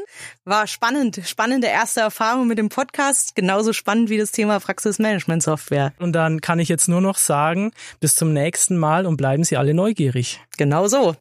War 0.45 0.67
spannend. 0.67 1.19
Spannende 1.25 1.65
erste 1.65 2.01
Erfahrung 2.01 2.45
mit 2.45 2.59
dem 2.59 2.69
Podcast. 2.69 3.33
Genauso 3.33 3.73
spannend 3.73 4.11
wie 4.11 4.19
das 4.19 4.31
Thema 4.31 4.59
Praxismanagement-Software. 4.59 5.93
Und 5.97 6.13
dann 6.13 6.39
kann 6.39 6.59
ich 6.59 6.69
jetzt 6.69 6.87
nur 6.87 7.01
noch 7.01 7.17
sagen, 7.17 7.71
bis 7.99 8.13
zum 8.13 8.31
nächsten 8.31 8.77
Mal 8.77 9.07
und 9.07 9.17
bleiben 9.17 9.43
Sie 9.43 9.57
alle 9.57 9.73
neugierig. 9.73 10.39
Genau 10.55 10.87
so. 10.87 11.15